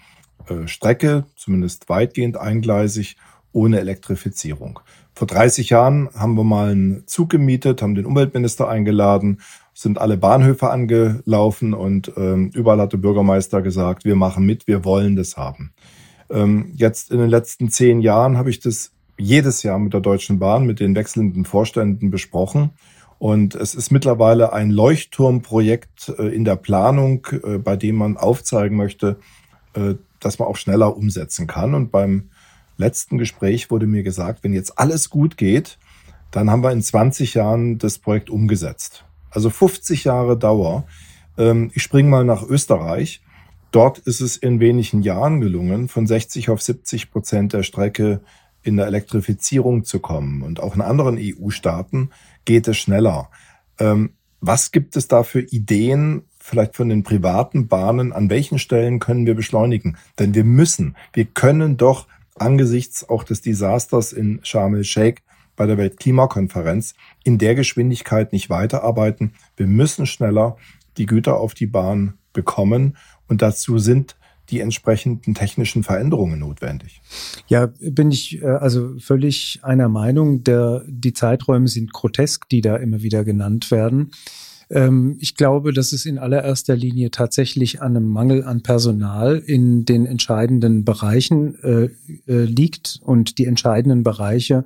Strecke, 0.65 1.25
zumindest 1.35 1.89
weitgehend 1.89 2.37
eingleisig, 2.37 3.17
ohne 3.51 3.79
Elektrifizierung. 3.79 4.79
Vor 5.13 5.27
30 5.27 5.69
Jahren 5.69 6.09
haben 6.13 6.35
wir 6.35 6.43
mal 6.43 6.71
einen 6.71 7.07
Zug 7.07 7.29
gemietet, 7.29 7.81
haben 7.81 7.95
den 7.95 8.05
Umweltminister 8.05 8.67
eingeladen, 8.67 9.39
sind 9.73 9.97
alle 9.97 10.17
Bahnhöfe 10.17 10.69
angelaufen 10.69 11.73
und 11.73 12.11
ähm, 12.17 12.51
überall 12.53 12.79
hat 12.79 12.93
der 12.93 12.97
Bürgermeister 12.97 13.61
gesagt, 13.61 14.03
wir 14.03 14.15
machen 14.15 14.45
mit, 14.45 14.67
wir 14.67 14.83
wollen 14.83 15.15
das 15.15 15.37
haben. 15.37 15.73
Ähm, 16.29 16.71
jetzt 16.75 17.11
in 17.11 17.19
den 17.19 17.29
letzten 17.29 17.69
zehn 17.69 18.01
Jahren 18.01 18.37
habe 18.37 18.49
ich 18.49 18.59
das 18.59 18.91
jedes 19.17 19.63
Jahr 19.63 19.79
mit 19.79 19.93
der 19.93 20.01
Deutschen 20.01 20.39
Bahn, 20.39 20.65
mit 20.65 20.81
den 20.81 20.95
wechselnden 20.95 21.45
Vorständen 21.45 22.11
besprochen. 22.11 22.71
Und 23.17 23.55
es 23.55 23.73
ist 23.73 23.91
mittlerweile 23.91 24.51
ein 24.51 24.69
Leuchtturmprojekt 24.71 26.13
äh, 26.17 26.27
in 26.27 26.43
der 26.43 26.57
Planung, 26.57 27.25
äh, 27.43 27.57
bei 27.57 27.77
dem 27.77 27.95
man 27.95 28.17
aufzeigen 28.17 28.75
möchte, 28.75 29.17
äh, 29.73 29.95
dass 30.25 30.39
man 30.39 30.47
auch 30.47 30.57
schneller 30.57 30.97
umsetzen 30.97 31.47
kann. 31.47 31.75
Und 31.75 31.91
beim 31.91 32.29
letzten 32.77 33.17
Gespräch 33.17 33.69
wurde 33.69 33.87
mir 33.87 34.03
gesagt, 34.03 34.43
wenn 34.43 34.53
jetzt 34.53 34.79
alles 34.79 35.09
gut 35.09 35.37
geht, 35.37 35.77
dann 36.31 36.49
haben 36.49 36.63
wir 36.63 36.71
in 36.71 36.81
20 36.81 37.35
Jahren 37.35 37.77
das 37.77 37.99
Projekt 37.99 38.29
umgesetzt. 38.29 39.05
Also 39.29 39.49
50 39.49 40.03
Jahre 40.03 40.37
Dauer. 40.37 40.85
Ähm, 41.37 41.71
ich 41.73 41.83
springe 41.83 42.09
mal 42.09 42.25
nach 42.25 42.43
Österreich. 42.43 43.21
Dort 43.71 43.99
ist 43.99 44.21
es 44.21 44.35
in 44.35 44.59
wenigen 44.59 45.01
Jahren 45.01 45.41
gelungen, 45.41 45.89
von 45.89 46.07
60 46.07 46.49
auf 46.49 46.61
70 46.61 47.11
Prozent 47.11 47.53
der 47.53 47.63
Strecke 47.63 48.21
in 48.63 48.77
der 48.77 48.87
Elektrifizierung 48.87 49.83
zu 49.83 49.99
kommen. 49.99 50.41
Und 50.41 50.59
auch 50.59 50.75
in 50.75 50.81
anderen 50.81 51.17
EU-Staaten 51.19 52.09
geht 52.45 52.67
es 52.67 52.77
schneller. 52.77 53.29
Ähm, 53.79 54.13
was 54.41 54.71
gibt 54.71 54.95
es 54.95 55.07
da 55.07 55.23
für 55.23 55.41
Ideen, 55.41 56.23
vielleicht 56.45 56.75
von 56.75 56.89
den 56.89 57.01
privaten 57.03 57.67
Bahnen, 57.67 58.13
an 58.13 58.29
welchen 58.29 58.59
Stellen 58.59 58.99
können 58.99 59.25
wir 59.25 59.33
beschleunigen? 59.33 59.97
Denn 60.19 60.35
wir 60.35 60.43
müssen, 60.43 60.95
wir 61.13 61.25
können 61.25 61.75
doch 61.75 62.07
angesichts 62.35 63.07
auch 63.09 63.23
des 63.23 63.41
Desasters 63.41 64.13
in 64.13 64.39
Sharm 64.43 64.75
el-Sheikh 64.75 65.21
bei 65.55 65.65
der 65.65 65.77
Weltklimakonferenz 65.77 66.93
in 67.23 67.39
der 67.39 67.55
Geschwindigkeit 67.55 68.31
nicht 68.31 68.49
weiterarbeiten. 68.49 69.33
Wir 69.57 69.65
müssen 69.65 70.05
schneller 70.05 70.57
die 70.97 71.07
Güter 71.07 71.39
auf 71.39 71.55
die 71.55 71.65
Bahn 71.65 72.13
bekommen 72.31 72.97
und 73.27 73.41
dazu 73.41 73.79
sind 73.79 74.15
die 74.49 74.59
entsprechenden 74.59 75.33
technischen 75.33 75.81
Veränderungen 75.81 76.39
notwendig. 76.39 77.01
Ja, 77.47 77.71
bin 77.79 78.11
ich 78.11 78.43
äh, 78.43 78.45
also 78.45 78.99
völlig 78.99 79.61
einer 79.63 79.89
Meinung. 79.89 80.43
Der, 80.43 80.83
die 80.87 81.13
Zeiträume 81.13 81.67
sind 81.67 81.91
grotesk, 81.91 82.47
die 82.49 82.61
da 82.61 82.75
immer 82.75 83.01
wieder 83.01 83.23
genannt 83.23 83.71
werden. 83.71 84.11
Ähm, 84.75 85.15
ich 85.19 85.35
glaube, 85.35 85.73
dass 85.73 85.93
es 85.93 86.05
in 86.05 86.19
allererster 86.19 86.75
Linie 86.75 87.09
tatsächlich 87.09 87.81
an 87.81 87.95
einem 87.95 88.07
Mangel 88.09 88.43
an 88.43 88.61
Personal 88.61 89.37
in 89.37 89.85
den 89.85 90.05
entscheidenden 90.05 90.83
Bereichen 90.83 91.55
äh, 91.63 91.89
äh, 92.27 92.43
liegt. 92.43 92.99
Und 93.01 93.37
die 93.39 93.45
entscheidenden 93.45 94.03
Bereiche 94.03 94.65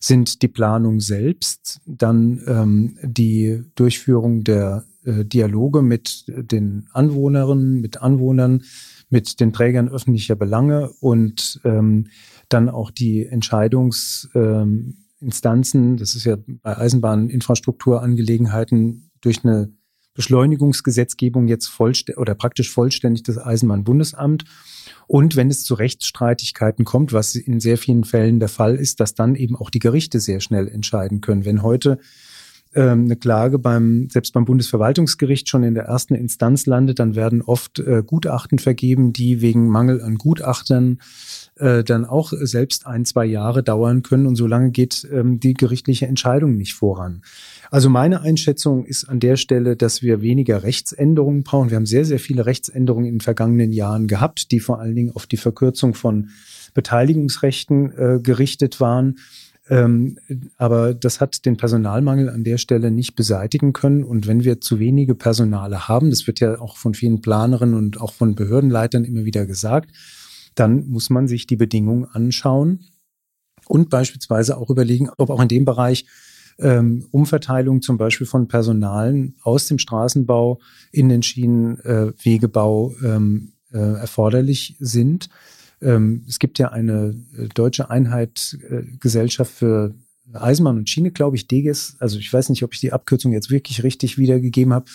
sind 0.00 0.42
die 0.42 0.48
Planung 0.48 1.00
selbst, 1.00 1.80
dann 1.86 2.42
ähm, 2.46 2.98
die 3.02 3.62
Durchführung 3.76 4.44
der 4.44 4.84
äh, 5.04 5.24
Dialoge 5.24 5.80
mit 5.80 6.24
den 6.26 6.88
Anwohnerinnen, 6.92 7.80
mit 7.80 8.02
Anwohnern, 8.02 8.64
mit 9.08 9.38
den 9.40 9.52
Trägern 9.52 9.88
öffentlicher 9.88 10.34
Belange 10.34 10.90
und 11.00 11.60
ähm, 11.64 12.08
dann 12.48 12.68
auch 12.68 12.90
die 12.90 13.24
Entscheidungsinstanzen, 13.24 14.30
ähm, 14.34 15.05
das 15.20 16.14
ist 16.14 16.24
ja 16.24 16.36
bei 16.62 16.76
Eisenbahninfrastrukturangelegenheiten 16.76 19.10
durch 19.20 19.44
eine 19.44 19.72
Beschleunigungsgesetzgebung 20.14 21.46
jetzt 21.46 21.68
vollständig 21.68 22.18
oder 22.18 22.34
praktisch 22.34 22.72
vollständig 22.72 23.22
das 23.22 23.38
Eisenbahnbundesamt. 23.38 24.44
Und 25.06 25.36
wenn 25.36 25.50
es 25.50 25.62
zu 25.62 25.74
Rechtsstreitigkeiten 25.74 26.84
kommt, 26.84 27.12
was 27.12 27.36
in 27.36 27.60
sehr 27.60 27.78
vielen 27.78 28.02
Fällen 28.04 28.40
der 28.40 28.48
Fall 28.48 28.74
ist, 28.74 28.98
dass 28.98 29.14
dann 29.14 29.36
eben 29.36 29.54
auch 29.56 29.70
die 29.70 29.78
Gerichte 29.78 30.18
sehr 30.18 30.40
schnell 30.40 30.66
entscheiden 30.68 31.20
können. 31.20 31.44
Wenn 31.44 31.62
heute 31.62 32.00
ähm, 32.76 33.06
eine 33.06 33.16
Klage 33.16 33.58
beim, 33.58 34.08
selbst 34.10 34.34
beim 34.34 34.44
Bundesverwaltungsgericht 34.44 35.48
schon 35.48 35.64
in 35.64 35.74
der 35.74 35.84
ersten 35.84 36.14
Instanz 36.14 36.66
landet, 36.66 36.98
dann 36.98 37.16
werden 37.16 37.42
oft 37.42 37.78
äh, 37.78 38.02
Gutachten 38.06 38.58
vergeben, 38.58 39.12
die 39.12 39.40
wegen 39.40 39.68
Mangel 39.68 40.02
an 40.02 40.16
Gutachtern 40.16 40.98
äh, 41.56 41.82
dann 41.82 42.04
auch 42.04 42.32
selbst 42.32 42.86
ein, 42.86 43.06
zwei 43.06 43.24
Jahre 43.24 43.62
dauern 43.62 44.02
können 44.02 44.26
und 44.26 44.36
solange 44.36 44.70
geht 44.70 45.08
ähm, 45.10 45.40
die 45.40 45.54
gerichtliche 45.54 46.06
Entscheidung 46.06 46.56
nicht 46.56 46.74
voran. 46.74 47.22
Also 47.70 47.88
meine 47.88 48.20
Einschätzung 48.20 48.84
ist 48.84 49.04
an 49.08 49.20
der 49.20 49.36
Stelle, 49.36 49.74
dass 49.74 50.02
wir 50.02 50.20
weniger 50.20 50.62
Rechtsänderungen 50.62 51.44
brauchen. 51.44 51.70
Wir 51.70 51.76
haben 51.76 51.86
sehr, 51.86 52.04
sehr 52.04 52.18
viele 52.18 52.44
Rechtsänderungen 52.44 53.06
in 53.06 53.14
den 53.14 53.20
vergangenen 53.22 53.72
Jahren 53.72 54.06
gehabt, 54.06 54.52
die 54.52 54.60
vor 54.60 54.80
allen 54.80 54.94
Dingen 54.94 55.12
auf 55.14 55.26
die 55.26 55.38
Verkürzung 55.38 55.94
von 55.94 56.28
Beteiligungsrechten 56.74 57.92
äh, 57.96 58.20
gerichtet 58.22 58.80
waren. 58.80 59.16
Ähm, 59.68 60.18
aber 60.56 60.94
das 60.94 61.20
hat 61.20 61.44
den 61.44 61.56
Personalmangel 61.56 62.28
an 62.28 62.44
der 62.44 62.58
Stelle 62.58 62.90
nicht 62.90 63.16
beseitigen 63.16 63.72
können. 63.72 64.04
Und 64.04 64.26
wenn 64.26 64.44
wir 64.44 64.60
zu 64.60 64.78
wenige 64.78 65.14
Personale 65.14 65.88
haben, 65.88 66.10
das 66.10 66.26
wird 66.26 66.40
ja 66.40 66.60
auch 66.60 66.76
von 66.76 66.94
vielen 66.94 67.20
Planerinnen 67.20 67.74
und 67.74 68.00
auch 68.00 68.12
von 68.12 68.34
Behördenleitern 68.34 69.04
immer 69.04 69.24
wieder 69.24 69.46
gesagt, 69.46 69.90
dann 70.54 70.88
muss 70.88 71.10
man 71.10 71.28
sich 71.28 71.46
die 71.46 71.56
Bedingungen 71.56 72.04
anschauen 72.04 72.86
und 73.66 73.90
beispielsweise 73.90 74.56
auch 74.56 74.70
überlegen, 74.70 75.10
ob 75.18 75.30
auch 75.30 75.40
in 75.40 75.48
dem 75.48 75.64
Bereich 75.64 76.06
ähm, 76.58 77.06
Umverteilung 77.10 77.82
zum 77.82 77.98
Beispiel 77.98 78.26
von 78.26 78.48
Personalen 78.48 79.36
aus 79.42 79.66
dem 79.66 79.78
Straßenbau 79.78 80.60
in 80.92 81.08
den 81.08 81.22
Schienenwegebau 81.22 82.94
äh, 83.02 83.06
ähm, 83.06 83.52
äh, 83.72 83.78
erforderlich 83.78 84.76
sind. 84.78 85.28
Ähm, 85.82 86.24
es 86.28 86.38
gibt 86.38 86.58
ja 86.58 86.68
eine 86.68 87.14
äh, 87.36 87.48
deutsche 87.48 87.90
Einheit 87.90 88.58
äh, 88.68 88.82
Gesellschaft 88.98 89.52
für 89.52 89.94
Eisenbahn 90.32 90.78
und 90.78 90.88
Schiene, 90.88 91.10
glaube 91.10 91.36
ich, 91.36 91.46
DEGES. 91.46 91.96
Also 92.00 92.18
ich 92.18 92.32
weiß 92.32 92.48
nicht, 92.48 92.62
ob 92.62 92.74
ich 92.74 92.80
die 92.80 92.92
Abkürzung 92.92 93.32
jetzt 93.32 93.50
wirklich 93.50 93.82
richtig 93.82 94.18
wiedergegeben 94.18 94.72
habe. 94.72 94.86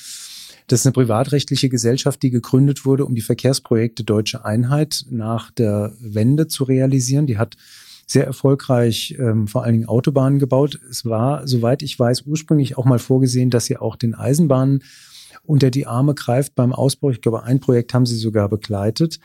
Das 0.68 0.82
ist 0.82 0.86
eine 0.86 0.94
privatrechtliche 0.94 1.70
Gesellschaft, 1.70 2.22
die 2.24 2.30
gegründet 2.30 2.86
wurde, 2.86 3.06
um 3.06 3.16
die 3.16 3.22
Verkehrsprojekte 3.22 4.04
Deutsche 4.04 4.46
Einheit 4.46 5.06
nach 5.10 5.52
der 5.52 5.94
Wende 6.00 6.48
zu 6.48 6.64
realisieren. 6.64 7.28
Die 7.28 7.38
hat 7.38 7.58
sehr 8.08 8.26
erfolgreich 8.26 9.16
ähm, 9.20 9.48
vor 9.48 9.64
allen 9.64 9.74
Dingen 9.74 9.88
Autobahnen 9.88 10.40
gebaut. 10.40 10.80
Es 10.90 11.06
war, 11.06 11.48
soweit 11.48 11.82
ich 11.82 11.98
weiß, 11.98 12.24
ursprünglich 12.26 12.78
auch 12.78 12.86
mal 12.86 13.00
vorgesehen, 13.00 13.50
dass 13.50 13.66
sie 13.66 13.78
auch 13.78 13.96
den 13.96 14.16
Eisenbahnen 14.16 14.84
unter 15.44 15.72
die 15.72 15.88
Arme 15.88 16.14
greift 16.14 16.56
beim 16.56 16.74
Ausbau. 16.74 17.10
Ich 17.10 17.22
glaube, 17.22 17.44
ein 17.44 17.60
Projekt 17.60 17.94
haben 17.94 18.06
sie 18.06 18.18
sogar 18.18 18.50
begleitet. 18.50 19.20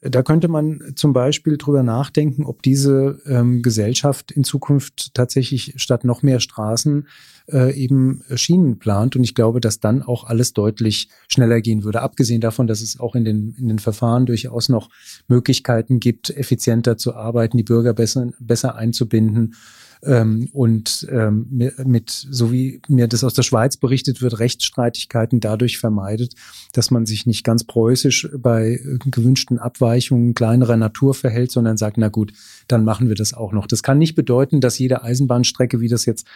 Da 0.00 0.22
könnte 0.22 0.46
man 0.46 0.92
zum 0.94 1.12
Beispiel 1.12 1.56
drüber 1.56 1.82
nachdenken, 1.82 2.44
ob 2.44 2.62
diese 2.62 3.20
ähm, 3.26 3.62
Gesellschaft 3.62 4.30
in 4.30 4.44
Zukunft 4.44 5.12
tatsächlich 5.12 5.74
statt 5.76 6.04
noch 6.04 6.22
mehr 6.22 6.38
Straßen 6.38 7.08
äh, 7.50 7.74
eben 7.74 8.22
Schienen 8.36 8.78
plant. 8.78 9.16
Und 9.16 9.24
ich 9.24 9.34
glaube, 9.34 9.60
dass 9.60 9.80
dann 9.80 10.02
auch 10.02 10.22
alles 10.22 10.52
deutlich 10.52 11.08
schneller 11.26 11.60
gehen 11.60 11.82
würde. 11.82 12.00
Abgesehen 12.00 12.40
davon, 12.40 12.68
dass 12.68 12.80
es 12.80 13.00
auch 13.00 13.16
in 13.16 13.24
den, 13.24 13.56
in 13.58 13.66
den 13.66 13.80
Verfahren 13.80 14.24
durchaus 14.24 14.68
noch 14.68 14.88
Möglichkeiten 15.26 15.98
gibt, 15.98 16.30
effizienter 16.30 16.96
zu 16.96 17.16
arbeiten, 17.16 17.56
die 17.56 17.64
Bürger 17.64 17.92
besser, 17.92 18.30
besser 18.38 18.76
einzubinden 18.76 19.54
ähm, 20.02 20.48
und 20.52 21.06
ähm, 21.10 21.46
mit, 21.84 22.10
so 22.10 22.52
wie 22.52 22.80
mir 22.88 23.08
das 23.08 23.24
aus 23.24 23.34
der 23.34 23.42
Schweiz 23.42 23.76
berichtet 23.76 24.22
wird, 24.22 24.38
Rechtsstreitigkeiten 24.38 25.40
dadurch 25.40 25.78
vermeidet, 25.78 26.34
dass 26.72 26.90
man 26.90 27.06
sich 27.06 27.26
nicht 27.26 27.44
ganz 27.44 27.64
preußisch 27.64 28.28
bei 28.38 28.80
gewünschten 29.06 29.58
Abweichungen 29.58 30.34
kleinerer 30.34 30.76
Natur 30.76 31.14
verhält, 31.14 31.50
sondern 31.50 31.76
sagt, 31.76 31.98
na 31.98 32.08
gut, 32.08 32.32
dann 32.68 32.84
machen 32.84 33.08
wir 33.08 33.16
das 33.16 33.34
auch 33.34 33.52
noch. 33.52 33.66
Das 33.66 33.82
kann 33.82 33.98
nicht 33.98 34.14
bedeuten, 34.14 34.60
dass 34.60 34.78
jede 34.78 35.02
Eisenbahnstrecke, 35.02 35.80
wie 35.80 35.88
das 35.88 36.04
jetzt 36.04 36.26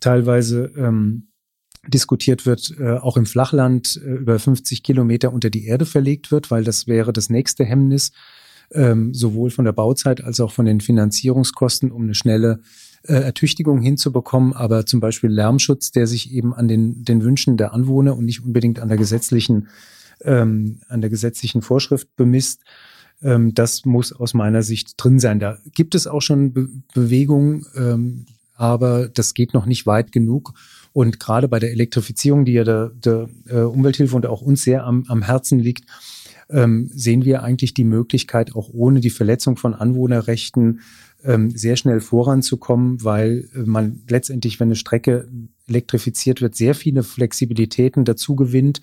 teilweise 0.00 0.72
ähm, 0.76 1.28
diskutiert 1.88 2.46
wird, 2.46 2.74
äh, 2.78 2.96
auch 2.98 3.16
im 3.16 3.26
Flachland 3.26 4.00
äh, 4.04 4.10
über 4.10 4.38
50 4.38 4.82
Kilometer 4.82 5.32
unter 5.32 5.50
die 5.50 5.66
Erde 5.66 5.86
verlegt 5.86 6.30
wird, 6.30 6.50
weil 6.50 6.64
das 6.64 6.86
wäre 6.86 7.12
das 7.12 7.30
nächste 7.30 7.64
Hemmnis, 7.64 8.12
ähm, 8.72 9.12
sowohl 9.14 9.50
von 9.50 9.64
der 9.64 9.72
Bauzeit 9.72 10.22
als 10.24 10.40
auch 10.40 10.52
von 10.52 10.66
den 10.66 10.80
Finanzierungskosten, 10.80 11.92
um 11.92 12.02
eine 12.02 12.14
schnelle 12.14 12.60
äh, 13.06 13.14
Ertüchtigung 13.14 13.80
hinzubekommen, 13.80 14.52
aber 14.52 14.86
zum 14.86 15.00
Beispiel 15.00 15.30
Lärmschutz, 15.30 15.90
der 15.90 16.06
sich 16.06 16.32
eben 16.32 16.54
an 16.54 16.68
den, 16.68 17.04
den 17.04 17.22
Wünschen 17.22 17.56
der 17.56 17.72
Anwohner 17.72 18.16
und 18.16 18.24
nicht 18.24 18.44
unbedingt 18.44 18.80
an 18.80 18.88
der 18.88 18.96
gesetzlichen, 18.96 19.68
ähm, 20.22 20.80
an 20.88 21.00
der 21.00 21.10
gesetzlichen 21.10 21.62
Vorschrift 21.62 22.08
bemisst, 22.16 22.62
ähm, 23.22 23.54
das 23.54 23.84
muss 23.84 24.12
aus 24.12 24.34
meiner 24.34 24.62
Sicht 24.62 24.94
drin 24.96 25.18
sein. 25.18 25.38
Da 25.38 25.58
gibt 25.74 25.94
es 25.94 26.06
auch 26.06 26.22
schon 26.22 26.52
Be 26.52 26.68
Bewegungen, 26.94 27.66
ähm, 27.76 28.26
aber 28.54 29.08
das 29.08 29.34
geht 29.34 29.54
noch 29.54 29.66
nicht 29.66 29.86
weit 29.86 30.12
genug. 30.12 30.54
Und 30.92 31.18
gerade 31.18 31.48
bei 31.48 31.58
der 31.58 31.72
Elektrifizierung, 31.72 32.44
die 32.44 32.52
ja 32.52 32.64
der, 32.64 32.92
der 32.94 33.28
äh, 33.48 33.60
Umwelthilfe 33.60 34.14
und 34.14 34.26
auch 34.26 34.42
uns 34.42 34.62
sehr 34.62 34.84
am, 34.84 35.04
am 35.08 35.22
Herzen 35.22 35.58
liegt, 35.58 35.84
ähm, 36.50 36.88
sehen 36.92 37.24
wir 37.24 37.42
eigentlich 37.42 37.74
die 37.74 37.84
Möglichkeit, 37.84 38.54
auch 38.54 38.68
ohne 38.72 39.00
die 39.00 39.10
Verletzung 39.10 39.56
von 39.56 39.74
Anwohnerrechten 39.74 40.80
sehr 41.54 41.76
schnell 41.76 42.00
voranzukommen, 42.00 43.02
weil 43.02 43.48
äh, 43.54 43.60
man 43.60 44.02
letztendlich, 44.08 44.60
wenn 44.60 44.68
eine 44.68 44.76
Strecke 44.76 45.28
elektrifiziert 45.66 46.42
wird, 46.42 46.54
sehr 46.54 46.74
viele 46.74 47.02
Flexibilitäten 47.02 48.04
dazu 48.04 48.36
gewinnt, 48.36 48.82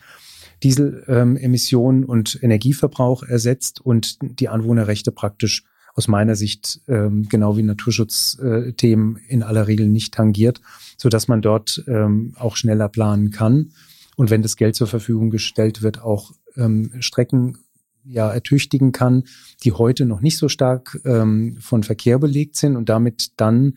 Dieselemissionen 0.64 2.04
ähm, 2.04 2.10
und 2.10 2.40
Energieverbrauch 2.42 3.24
ersetzt 3.24 3.82
und 3.82 4.18
die 4.22 4.50
Anwohnerrechte 4.50 5.12
praktisch 5.12 5.64
aus 5.94 6.08
meiner 6.08 6.36
Sicht 6.36 6.82
ähm, 6.88 7.28
genau 7.28 7.58
wie 7.58 7.64
Naturschutzthemen 7.64 9.18
in 9.28 9.44
aller 9.44 9.68
Regel 9.68 9.88
nicht 9.88 10.14
tangiert, 10.14 10.62
so 10.98 11.10
dass 11.10 11.28
man 11.28 11.42
dort 11.42 11.84
ähm, 11.88 12.34
auch 12.38 12.56
schneller 12.56 12.90
planen 12.90 13.32
kann. 13.32 13.72
Und 14.16 14.30
wenn 14.30 14.42
das 14.42 14.56
Geld 14.56 14.76
zur 14.76 14.88
Verfügung 14.88 15.32
gestellt 15.32 15.82
wird, 15.82 16.02
auch 16.02 16.32
ähm, 16.56 16.92
Strecken 17.00 17.58
ja 18.04 18.30
ertüchtigen 18.30 18.92
kann, 18.92 19.24
die 19.64 19.72
heute 19.72 20.06
noch 20.06 20.22
nicht 20.22 20.38
so 20.38 20.50
stark 20.50 21.00
ähm, 21.06 21.58
von 21.60 21.84
Verkehr 21.84 22.20
belegt 22.20 22.56
sind 22.56 22.76
und 22.76 22.90
damit 22.90 23.32
dann 23.38 23.76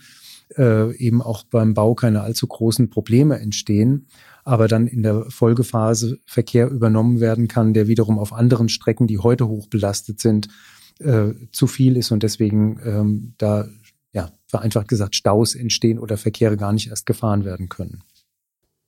äh, 0.57 0.95
eben 0.97 1.23
auch 1.23 1.45
beim 1.45 1.75
Bau 1.75 1.95
keine 1.95 2.23
allzu 2.23 2.47
großen 2.47 2.91
Probleme 2.91 3.39
entstehen, 3.39 4.07
aber 4.45 4.69
dann 4.69 4.87
in 4.87 5.03
der 5.03 5.25
Folgephase 5.31 6.19
Verkehr 6.27 6.71
übernommen 6.71 7.21
werden 7.21 7.49
kann, 7.49 7.75
der 7.75 7.89
wiederum 7.89 8.19
auf 8.19 8.33
anderen 8.33 8.69
Strecken, 8.69 9.07
die 9.07 9.19
heute 9.19 9.49
hoch 9.49 9.69
belastet 9.69 10.21
sind, 10.21 10.49
äh, 11.01 11.33
zu 11.51 11.67
viel 11.67 11.97
ist 11.97 12.11
und 12.11 12.23
deswegen 12.23 12.79
ähm, 12.85 13.35
da 13.39 13.67
ja 14.13 14.31
vereinfacht 14.47 14.89
gesagt 14.89 15.17
Staus 15.17 15.55
entstehen 15.55 15.99
oder 15.99 16.17
Verkehre 16.17 16.57
gar 16.57 16.73
nicht 16.73 16.89
erst 16.89 17.07
gefahren 17.07 17.45
werden 17.45 17.69
können. 17.69 18.03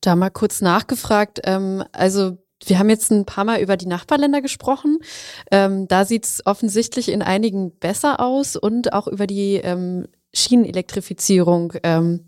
Da 0.00 0.14
mal 0.14 0.30
kurz 0.30 0.60
nachgefragt, 0.60 1.40
ähm, 1.44 1.82
also 1.92 2.38
wir 2.64 2.78
haben 2.78 2.90
jetzt 2.90 3.10
ein 3.10 3.26
paar 3.26 3.44
Mal 3.44 3.60
über 3.60 3.76
die 3.76 3.86
Nachbarländer 3.86 4.40
gesprochen. 4.40 4.98
Ähm, 5.50 5.88
da 5.88 6.04
sieht 6.04 6.24
es 6.24 6.46
offensichtlich 6.46 7.10
in 7.10 7.22
einigen 7.22 7.76
besser 7.78 8.20
aus 8.20 8.56
und 8.56 8.92
auch 8.92 9.06
über 9.06 9.26
die 9.26 9.56
ähm, 9.56 10.06
Schienenelektrifizierung. 10.34 11.74
Ähm, 11.82 12.24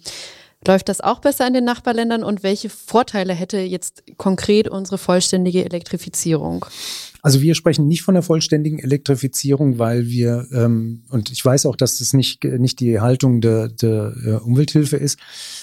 läuft 0.67 0.89
das 0.89 1.01
auch 1.01 1.21
besser 1.21 1.47
in 1.47 1.55
den 1.55 1.65
Nachbarländern 1.65 2.25
und 2.25 2.43
welche 2.43 2.69
Vorteile 2.69 3.33
hätte 3.33 3.59
jetzt 3.59 4.03
konkret 4.17 4.69
unsere 4.69 4.99
vollständige 4.99 5.65
Elektrifizierung? 5.65 6.67
Also 7.23 7.43
wir 7.43 7.55
sprechen 7.55 7.89
nicht 7.89 8.03
von 8.03 8.15
der 8.15 8.23
vollständigen 8.23 8.79
Elektrifizierung, 8.79 9.79
weil 9.79 10.07
wir, 10.09 10.47
ähm, 10.53 11.03
und 11.11 11.31
ich 11.31 11.45
weiß 11.45 11.67
auch, 11.67 11.75
dass 11.75 11.99
das 11.99 12.13
nicht, 12.13 12.45
nicht 12.45 12.79
die 12.79 13.01
Haltung 13.01 13.41
der, 13.41 13.69
der 13.69 14.15
äh, 14.25 14.31
Umwelthilfe 14.35 14.97
ist, 14.97 15.19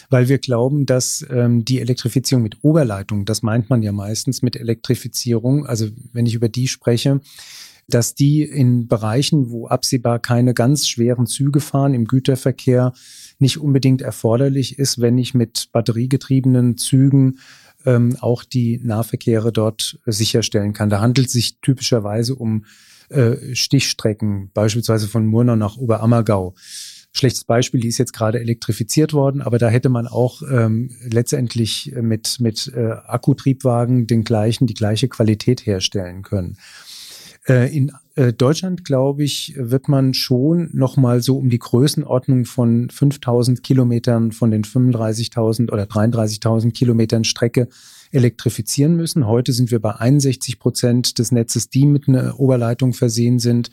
weil 0.10 0.27
wir 0.27 0.38
glauben, 0.38 0.86
dass 0.86 1.25
ähm, 1.29 1.63
die 1.63 1.79
Elektrifizierung 1.79 2.43
mit 2.43 2.58
Oberleitung, 2.62 3.25
das 3.25 3.41
meint 3.41 3.69
man 3.69 3.84
ja 3.84 3.93
meistens 3.93 4.41
mit 4.41 4.58
Elektrifizierung, 4.58 5.65
also 5.65 5.88
wenn 6.12 6.25
ich 6.25 6.36
über 6.36 6.49
die 6.49 6.67
spreche, 6.67 7.21
dass 7.87 8.15
die 8.15 8.43
in 8.43 8.87
Bereichen, 8.87 9.49
wo 9.51 9.67
absehbar 9.67 10.19
keine 10.19 10.53
ganz 10.53 10.87
schweren 10.87 11.27
Züge 11.27 11.59
fahren 11.59 11.93
im 11.93 12.05
Güterverkehr, 12.05 12.93
nicht 13.37 13.59
unbedingt 13.59 14.01
erforderlich 14.01 14.79
ist, 14.79 14.99
wenn 15.01 15.17
ich 15.17 15.33
mit 15.33 15.69
batteriegetriebenen 15.71 16.77
Zügen 16.77 17.39
ähm, 17.85 18.15
auch 18.19 18.43
die 18.43 18.79
Nahverkehre 18.83 19.51
dort 19.51 19.99
sicherstellen 20.05 20.73
kann. 20.73 20.89
Da 20.89 21.01
handelt 21.01 21.27
es 21.27 21.33
sich 21.33 21.59
typischerweise 21.61 22.35
um 22.35 22.65
äh, 23.09 23.53
Stichstrecken, 23.53 24.49
beispielsweise 24.53 25.07
von 25.07 25.25
Murnau 25.25 25.55
nach 25.55 25.77
Oberammergau. 25.77 26.55
Schlechtes 27.11 27.45
Beispiel, 27.45 27.79
die 27.79 27.87
ist 27.87 27.97
jetzt 27.97 28.11
gerade 28.13 28.41
elektrifiziert 28.41 29.13
worden, 29.13 29.41
aber 29.41 29.57
da 29.57 29.69
hätte 29.69 29.87
man 29.87 30.05
auch 30.07 30.41
ähm, 30.51 30.91
letztendlich 31.01 31.93
mit, 32.01 32.41
mit 32.41 32.71
äh, 32.75 32.91
Akkutriebwagen 33.05 34.05
den 34.05 34.25
gleichen, 34.25 34.67
die 34.67 34.73
gleiche 34.73 35.07
Qualität 35.07 35.65
herstellen 35.65 36.23
können. 36.23 36.57
Äh, 37.47 37.75
in 37.75 37.91
äh, 38.15 38.34
Deutschland, 38.34 38.86
glaube 38.86 39.23
ich, 39.23 39.53
wird 39.55 39.88
man 39.88 40.13
schon 40.13 40.69
nochmal 40.73 41.21
so 41.21 41.38
um 41.38 41.49
die 41.49 41.60
Größenordnung 41.60 42.45
von 42.45 42.89
5000 42.89 43.62
Kilometern 43.62 44.31
von 44.31 44.51
den 44.51 44.63
35.000 44.63 45.71
oder 45.71 45.84
33.000 45.84 46.71
Kilometern 46.71 47.23
Strecke 47.23 47.67
elektrifizieren 48.12 48.95
müssen. 48.95 49.27
Heute 49.27 49.53
sind 49.53 49.69
wir 49.69 49.79
bei 49.79 49.95
61 49.95 50.58
Prozent 50.58 51.19
des 51.19 51.31
Netzes, 51.31 51.69
die 51.69 51.86
mit 51.86 52.08
einer 52.08 52.39
Oberleitung 52.39 52.93
versehen 52.93 53.39
sind. 53.39 53.69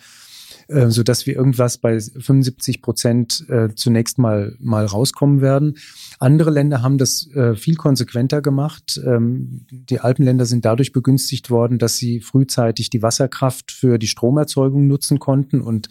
Äh, 0.68 0.90
so 0.90 1.02
dass 1.02 1.26
wir 1.26 1.34
irgendwas 1.34 1.78
bei 1.78 1.98
75 2.00 2.82
Prozent 2.82 3.44
äh, 3.48 3.68
zunächst 3.74 4.18
mal, 4.18 4.56
mal 4.58 4.86
rauskommen 4.86 5.40
werden. 5.40 5.78
Andere 6.18 6.50
Länder 6.50 6.82
haben 6.82 6.98
das 6.98 7.28
äh, 7.34 7.54
viel 7.54 7.76
konsequenter 7.76 8.42
gemacht. 8.42 9.00
Ähm, 9.04 9.66
die 9.70 10.00
Alpenländer 10.00 10.46
sind 10.46 10.64
dadurch 10.64 10.92
begünstigt 10.92 11.50
worden, 11.50 11.78
dass 11.78 11.96
sie 11.96 12.20
frühzeitig 12.20 12.90
die 12.90 13.02
Wasserkraft 13.02 13.72
für 13.72 13.98
die 13.98 14.06
Stromerzeugung 14.06 14.86
nutzen 14.86 15.18
konnten 15.18 15.60
und 15.60 15.88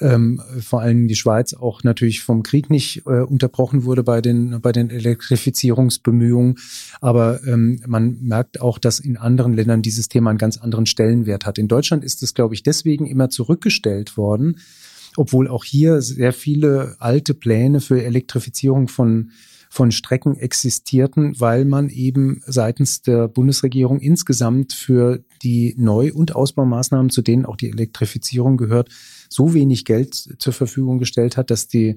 ähm, 0.00 0.40
vor 0.60 0.80
allem 0.80 1.08
die 1.08 1.16
Schweiz 1.16 1.54
auch 1.54 1.82
natürlich 1.82 2.22
vom 2.22 2.42
Krieg 2.42 2.70
nicht 2.70 3.02
äh, 3.06 3.20
unterbrochen 3.20 3.84
wurde 3.84 4.02
bei 4.02 4.20
den, 4.20 4.60
bei 4.60 4.72
den 4.72 4.90
Elektrifizierungsbemühungen. 4.90 6.56
Aber 7.00 7.44
ähm, 7.46 7.80
man 7.86 8.18
merkt 8.22 8.60
auch, 8.60 8.78
dass 8.78 9.00
in 9.00 9.16
anderen 9.16 9.54
Ländern 9.54 9.82
dieses 9.82 10.08
Thema 10.08 10.30
einen 10.30 10.38
ganz 10.38 10.56
anderen 10.56 10.86
Stellenwert 10.86 11.46
hat. 11.46 11.58
In 11.58 11.68
Deutschland 11.68 12.04
ist 12.04 12.22
es, 12.22 12.34
glaube 12.34 12.54
ich, 12.54 12.62
deswegen 12.62 13.06
immer 13.06 13.30
zurückgestellt 13.30 14.16
worden, 14.16 14.58
obwohl 15.16 15.48
auch 15.48 15.64
hier 15.64 16.00
sehr 16.00 16.32
viele 16.32 16.96
alte 16.98 17.34
Pläne 17.34 17.80
für 17.80 18.02
Elektrifizierung 18.02 18.88
von 18.88 19.30
von 19.72 19.90
Strecken 19.90 20.36
existierten, 20.36 21.40
weil 21.40 21.64
man 21.64 21.88
eben 21.88 22.42
seitens 22.44 23.00
der 23.00 23.26
Bundesregierung 23.26 24.00
insgesamt 24.00 24.74
für 24.74 25.24
die 25.42 25.74
Neu- 25.76 26.12
und 26.12 26.34
Ausbaumaßnahmen, 26.34 27.10
zu 27.10 27.22
denen 27.22 27.46
auch 27.46 27.56
die 27.56 27.70
Elektrifizierung 27.70 28.56
gehört, 28.56 28.90
so 29.28 29.54
wenig 29.54 29.84
Geld 29.84 30.14
zur 30.14 30.52
Verfügung 30.52 30.98
gestellt 30.98 31.36
hat, 31.36 31.50
dass 31.50 31.68
die 31.68 31.96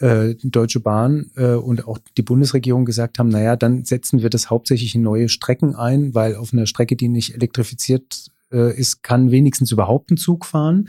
äh, 0.00 0.34
Deutsche 0.42 0.80
Bahn 0.80 1.30
äh, 1.36 1.54
und 1.54 1.86
auch 1.86 1.98
die 2.16 2.22
Bundesregierung 2.22 2.84
gesagt 2.84 3.18
haben, 3.18 3.28
naja, 3.28 3.56
dann 3.56 3.84
setzen 3.84 4.22
wir 4.22 4.30
das 4.30 4.50
hauptsächlich 4.50 4.94
in 4.94 5.02
neue 5.02 5.28
Strecken 5.28 5.74
ein, 5.74 6.14
weil 6.14 6.36
auf 6.36 6.52
einer 6.52 6.66
Strecke, 6.66 6.96
die 6.96 7.08
nicht 7.08 7.34
elektrifiziert 7.34 8.30
äh, 8.52 8.78
ist, 8.78 9.02
kann 9.02 9.30
wenigstens 9.30 9.72
überhaupt 9.72 10.10
ein 10.10 10.16
Zug 10.16 10.44
fahren, 10.44 10.88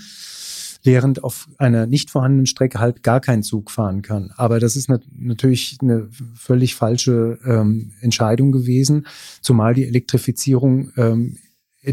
während 0.84 1.24
auf 1.24 1.48
einer 1.58 1.88
nicht 1.88 2.10
vorhandenen 2.12 2.46
Strecke 2.46 2.80
halt 2.80 3.04
gar 3.04 3.20
kein 3.20 3.44
Zug 3.44 3.72
fahren 3.72 4.02
kann. 4.02 4.32
Aber 4.38 4.60
das 4.60 4.76
ist 4.76 4.90
nat 4.90 5.04
natürlich 5.18 5.78
eine 5.82 6.08
völlig 6.36 6.76
falsche 6.76 7.40
ähm, 7.44 7.92
Entscheidung 8.02 8.52
gewesen, 8.52 9.08
zumal 9.42 9.74
die 9.74 9.86
Elektrifizierung 9.86 10.92
ähm, 10.96 11.38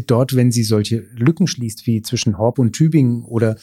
dort, 0.05 0.35
wenn 0.35 0.51
sie 0.51 0.63
solche 0.63 1.05
Lücken 1.15 1.47
schließt, 1.47 1.87
wie 1.87 2.01
zwischen 2.01 2.37
Horb 2.37 2.59
und 2.59 2.73
Tübingen 2.73 3.23
oder 3.23 3.57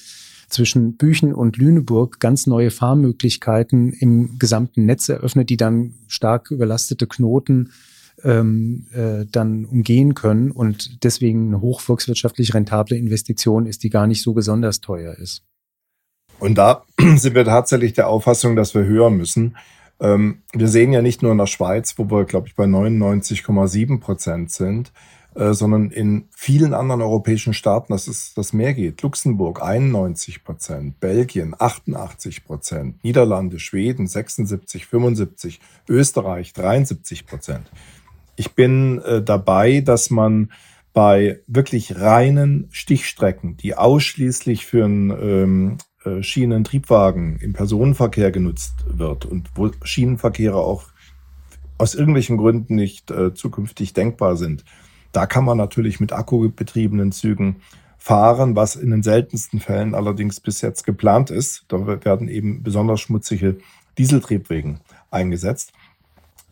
zwischen 0.49 0.97
Büchen 0.97 1.35
und 1.35 1.57
Lüneburg 1.57 2.21
ganz 2.21 2.47
neue 2.47 2.71
Fahrmöglichkeiten 2.71 3.93
im 3.93 4.39
gesamten 4.39 4.87
Netz 4.87 5.09
eröffnet, 5.09 5.51
die 5.51 5.57
dann 5.57 5.95
stark 6.07 6.51
überlastete 6.51 7.07
Knoten 7.07 7.71
ähm, 8.23 8.87
äh, 8.93 9.27
dann 9.31 9.65
umgehen 9.65 10.15
können 10.15 10.51
und 10.51 11.03
deswegen 11.05 11.49
eine 11.49 11.61
hochvolkswirtschaftlich 11.61 12.55
rentable 12.55 12.97
Investition 12.97 13.67
ist, 13.67 13.83
die 13.83 13.91
gar 13.91 14.07
nicht 14.07 14.23
so 14.23 14.33
besonders 14.33 14.81
teuer 14.81 15.15
ist. 15.15 15.43
Und 16.39 16.57
da 16.57 16.85
sind 17.17 17.35
wir 17.35 17.45
tatsächlich 17.45 17.93
der 17.93 18.09
Auffassung, 18.09 18.57
dass 18.57 18.75
wir 18.75 18.85
höher 18.85 19.11
müssen. 19.11 19.57
Ähm, 20.01 20.43
wir 20.53 20.69
sehen 20.69 20.93
ja 20.93 21.03
nicht 21.03 21.23
nur 21.23 21.33
in 21.33 21.39
der 21.39 21.47
Schweiz, 21.47 21.95
wo 21.99 22.11
wir, 22.11 22.25
glaube 22.25 22.49
ich, 22.49 22.55
bei 22.55 22.65
99,7 22.65 24.01
Prozent 24.01 24.51
sind, 24.51 24.93
sondern 25.35 25.91
in 25.91 26.29
vielen 26.31 26.75
anderen 26.75 27.03
europäischen 27.03 27.55
Staaten, 27.55 27.93
dass 27.93 28.07
es 28.07 28.35
das 28.35 28.53
mehr 28.53 28.73
geht. 28.73 29.03
Luxemburg 29.03 29.63
91 29.63 30.45
Prozent, 30.45 31.01
Belgien 31.01 31.55
88 31.59 32.45
Prozent, 32.45 33.03
Niederlande, 33.03 33.59
Schweden 33.59 34.07
76, 34.07 34.87
75, 34.87 35.61
Österreich 35.89 36.53
73 36.53 37.27
Prozent. 37.27 37.71
Ich 38.37 38.53
bin 38.53 39.01
äh, 39.03 39.23
dabei, 39.23 39.81
dass 39.81 40.11
man 40.11 40.51
bei 40.93 41.41
wirklich 41.49 42.01
reinen 42.01 42.69
Stichstrecken, 42.71 43.57
die 43.57 43.77
ausschließlich 43.77 44.65
für 44.65 44.85
einen 44.85 45.11
ähm, 45.11 45.79
äh, 46.05 46.23
Schienentriebwagen 46.23 47.39
im 47.39 47.53
Personenverkehr 47.53 48.31
genutzt 48.31 48.85
wird 48.87 49.27
und 49.27 49.51
wo 49.57 49.71
Schienenverkehre 49.83 50.57
auch 50.57 50.85
aus 51.79 51.95
irgendwelchen 51.95 52.37
Gründen 52.37 52.77
nicht 52.77 53.11
äh, 53.11 53.35
zukünftig 53.35 53.93
denkbar 53.93 54.37
sind, 54.37 54.65
da 55.15 55.27
kann 55.27 55.45
man 55.45 55.57
natürlich 55.57 56.01
mit 56.01 56.13
akkubetriebenen 56.13 57.13
Zügen 57.13 57.57
fahren, 57.97 58.57
was 58.57 58.77
in 58.77 58.91
den 58.91 59.03
seltensten 59.03 59.61
Fällen 59.61 59.95
allerdings 59.95 60.41
bis 60.41 60.61
jetzt 60.61 60.85
geplant 60.85 61.31
ist. 61.31 61.65
Da 61.69 61.87
werden 62.05 62.29
eben 62.29 62.63
besonders 62.63 63.01
schmutzige 63.01 63.57
Dieseltriebwegen 63.97 64.81
eingesetzt. 65.11 65.73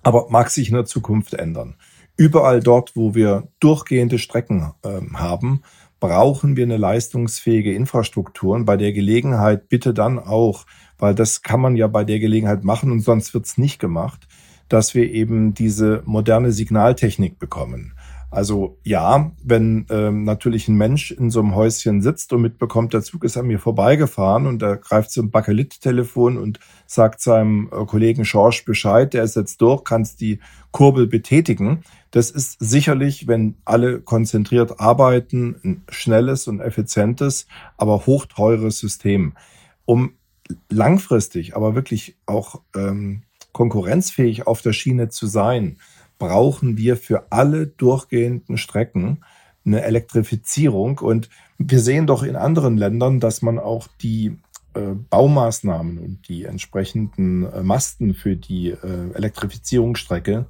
Aber 0.03 0.29
mag 0.31 0.51
sich 0.51 0.69
in 0.69 0.75
der 0.75 0.87
Zukunft 0.87 1.35
ändern. 1.35 1.75
Überall 2.17 2.61
dort, 2.61 2.97
wo 2.97 3.15
wir 3.15 3.49
durchgehende 3.61 4.19
Strecken 4.19 4.73
äh, 4.83 5.01
haben, 5.15 5.63
brauchen 6.01 6.57
wir 6.57 6.65
eine 6.65 6.77
leistungsfähige 6.77 7.75
Infrastruktur. 7.75 8.55
Und 8.55 8.65
bei 8.65 8.77
der 8.77 8.93
Gelegenheit 8.93 9.69
bitte 9.69 9.93
dann 9.93 10.19
auch, 10.19 10.67
weil 10.99 11.15
das 11.15 11.43
kann 11.43 11.61
man 11.61 11.77
ja 11.77 11.87
bei 11.87 12.05
der 12.05 12.19
Gelegenheit 12.19 12.65
machen 12.65 12.93
und 12.93 13.01
sonst 13.01 13.35
wird's 13.35 13.59
nicht 13.59 13.79
gemacht, 13.79 14.27
dass 14.69 14.95
wir 14.95 15.11
eben 15.11 15.55
diese 15.55 16.03
moderne 16.05 16.53
Signaltechnik 16.53 17.39
bekommen. 17.39 17.95
Also 18.33 18.79
ja, 18.83 19.31
wenn 19.45 19.85
ähm, 19.91 20.25
natürlich 20.25 20.67
ein 20.67 20.77
Mensch 20.77 21.11
in 21.11 21.31
so 21.31 21.41
einem 21.41 21.55
Häuschen 21.55 22.01
sitzt 22.01 22.33
und 22.33 22.41
mitbekommt, 22.41 22.95
der 22.95 23.03
Zug 23.03 23.25
ist 23.25 23.37
an 23.37 23.47
mir 23.47 23.59
vorbeigefahren 23.59 24.47
und 24.47 24.63
er 24.63 24.79
greift 24.79 25.11
zum 25.11 25.31
Bakelit-Telefon 25.31 26.39
und 26.39 26.59
sagt 26.87 27.21
seinem 27.21 27.69
äh, 27.71 27.85
Kollegen 27.85 28.25
Schorsch 28.25 28.65
Bescheid, 28.65 29.13
der 29.13 29.23
ist 29.25 29.37
jetzt 29.37 29.61
durch, 29.61 29.85
kannst 29.85 30.23
die 30.23 30.41
Kurbel 30.71 31.07
betätigen. 31.07 31.83
Das 32.11 32.31
ist 32.31 32.57
sicherlich, 32.59 33.29
wenn 33.29 33.57
alle 33.67 34.01
konzentriert 34.01 34.81
arbeiten, 34.81 35.57
ein 35.63 35.85
schnelles 35.91 36.49
und 36.49 36.61
effizientes, 36.61 37.47
aber 37.77 38.07
hochteures 38.07 38.79
System. 38.79 39.35
Um 39.85 40.15
langfristig, 40.71 41.55
aber 41.55 41.75
wirklich 41.75 42.17
auch 42.25 42.63
ähm, 42.75 43.25
konkurrenzfähig 43.53 44.47
auf 44.47 44.63
der 44.63 44.73
Schiene 44.73 45.11
zu 45.11 45.27
sein, 45.27 45.77
brauchen 46.23 46.77
wir 46.77 46.97
für 46.97 47.33
alle 47.33 47.67
durchgehenden 47.67 48.57
Strecken 48.57 49.25
eine 49.67 49.83
Elektrifizierung. 49.83 51.01
Und 51.01 51.29
wir 51.59 51.81
sehen 51.81 52.07
doch 52.07 52.23
in 52.23 52.37
anderen 52.37 52.77
Ländern, 52.77 53.19
dass 53.19 53.43
man 53.43 53.59
auch 53.59 53.89
die 54.01 54.39
äh, 54.75 54.95
Baumaßnahmen 55.11 55.99
und 55.99 56.29
die 56.29 56.45
entsprechenden 56.45 57.51
äh, 57.51 57.65
Masten 57.65 58.15
für 58.15 58.37
die 58.37 58.69
äh, 58.69 59.13
Elektrifizierungsstrecke 59.15 60.47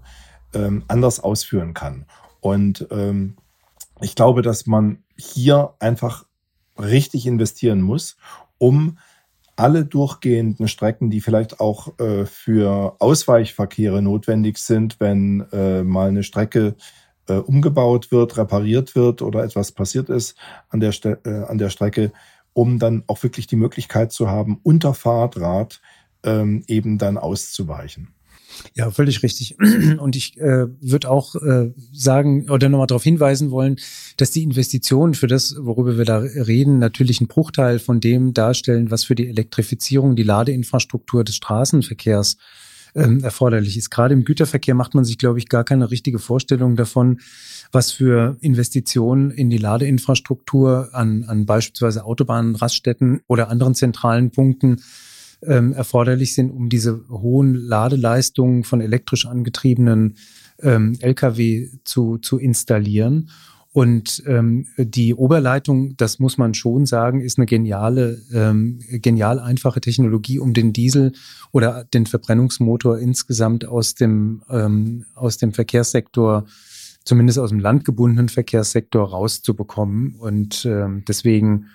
ähm, 0.52 0.84
anders 0.88 1.20
ausführen 1.20 1.72
kann. 1.72 2.04
Und 2.40 2.86
ähm, 2.90 3.38
ich 4.02 4.14
glaube, 4.14 4.42
dass 4.42 4.66
man 4.66 5.04
hier 5.16 5.72
einfach 5.78 6.26
richtig 6.78 7.26
investieren 7.26 7.80
muss, 7.80 8.18
um 8.58 8.98
alle 9.62 9.84
durchgehenden 9.84 10.66
Strecken, 10.66 11.08
die 11.08 11.20
vielleicht 11.20 11.60
auch 11.60 11.96
äh, 12.00 12.26
für 12.26 12.96
Ausweichverkehre 12.98 14.02
notwendig 14.02 14.58
sind, 14.58 14.98
wenn 14.98 15.46
äh, 15.52 15.84
mal 15.84 16.08
eine 16.08 16.24
Strecke 16.24 16.74
äh, 17.28 17.34
umgebaut 17.34 18.10
wird, 18.10 18.36
repariert 18.36 18.96
wird 18.96 19.22
oder 19.22 19.44
etwas 19.44 19.70
passiert 19.70 20.08
ist 20.08 20.36
an 20.68 20.80
der, 20.80 20.90
Ste 20.90 21.20
äh, 21.24 21.44
an 21.44 21.58
der 21.58 21.70
Strecke, 21.70 22.12
um 22.52 22.80
dann 22.80 23.04
auch 23.06 23.22
wirklich 23.22 23.46
die 23.46 23.54
Möglichkeit 23.54 24.10
zu 24.10 24.28
haben, 24.28 24.58
unter 24.64 24.94
Fahrdraht 24.94 25.80
ähm, 26.24 26.64
eben 26.66 26.98
dann 26.98 27.16
auszuweichen. 27.16 28.08
Ja, 28.74 28.90
völlig 28.90 29.22
richtig. 29.22 29.56
Und 29.98 30.16
ich 30.16 30.36
äh, 30.38 30.66
würde 30.80 31.10
auch 31.10 31.34
äh, 31.36 31.72
sagen 31.92 32.50
oder 32.50 32.68
nochmal 32.68 32.86
darauf 32.86 33.04
hinweisen 33.04 33.50
wollen, 33.50 33.76
dass 34.16 34.30
die 34.30 34.42
Investitionen 34.42 35.14
für 35.14 35.26
das, 35.26 35.56
worüber 35.58 35.98
wir 35.98 36.04
da 36.04 36.18
reden, 36.18 36.78
natürlich 36.78 37.20
einen 37.20 37.28
Bruchteil 37.28 37.78
von 37.78 38.00
dem 38.00 38.34
darstellen, 38.34 38.90
was 38.90 39.04
für 39.04 39.14
die 39.14 39.28
Elektrifizierung, 39.28 40.16
die 40.16 40.22
Ladeinfrastruktur 40.22 41.24
des 41.24 41.36
Straßenverkehrs 41.36 42.36
ähm, 42.94 43.22
erforderlich 43.24 43.76
ist. 43.76 43.90
Gerade 43.90 44.14
im 44.14 44.24
Güterverkehr 44.24 44.74
macht 44.74 44.94
man 44.94 45.04
sich, 45.04 45.18
glaube 45.18 45.38
ich, 45.38 45.48
gar 45.48 45.64
keine 45.64 45.90
richtige 45.90 46.18
Vorstellung 46.18 46.76
davon, 46.76 47.20
was 47.70 47.92
für 47.92 48.36
Investitionen 48.40 49.30
in 49.30 49.50
die 49.50 49.58
Ladeinfrastruktur 49.58 50.90
an, 50.92 51.24
an 51.24 51.46
beispielsweise 51.46 52.04
Autobahnen, 52.04 52.54
Raststätten 52.54 53.20
oder 53.26 53.48
anderen 53.48 53.74
zentralen 53.74 54.30
Punkten 54.30 54.82
ähm, 55.46 55.72
erforderlich 55.72 56.34
sind, 56.34 56.50
um 56.50 56.68
diese 56.68 57.04
hohen 57.08 57.54
Ladeleistungen 57.54 58.64
von 58.64 58.80
elektrisch 58.80 59.26
angetriebenen 59.26 60.16
ähm, 60.60 60.96
Lkw 61.00 61.68
zu, 61.84 62.18
zu 62.18 62.38
installieren. 62.38 63.30
Und 63.72 64.22
ähm, 64.26 64.66
die 64.76 65.14
Oberleitung, 65.14 65.96
das 65.96 66.18
muss 66.18 66.36
man 66.36 66.52
schon 66.52 66.84
sagen, 66.84 67.22
ist 67.22 67.38
eine 67.38 67.46
geniale, 67.46 68.20
ähm, 68.30 68.80
genial 68.90 69.38
einfache 69.38 69.80
Technologie, 69.80 70.38
um 70.38 70.52
den 70.52 70.74
Diesel 70.74 71.12
oder 71.52 71.84
den 71.84 72.04
Verbrennungsmotor 72.04 72.98
insgesamt 72.98 73.64
aus 73.64 73.94
dem, 73.94 74.42
ähm, 74.50 75.06
aus 75.14 75.38
dem 75.38 75.54
Verkehrssektor, 75.54 76.44
zumindest 77.04 77.38
aus 77.38 77.48
dem 77.48 77.60
landgebundenen 77.60 78.28
Verkehrssektor 78.28 79.08
rauszubekommen. 79.08 80.16
Und 80.18 80.66
ähm, 80.66 81.02
deswegen 81.08 81.68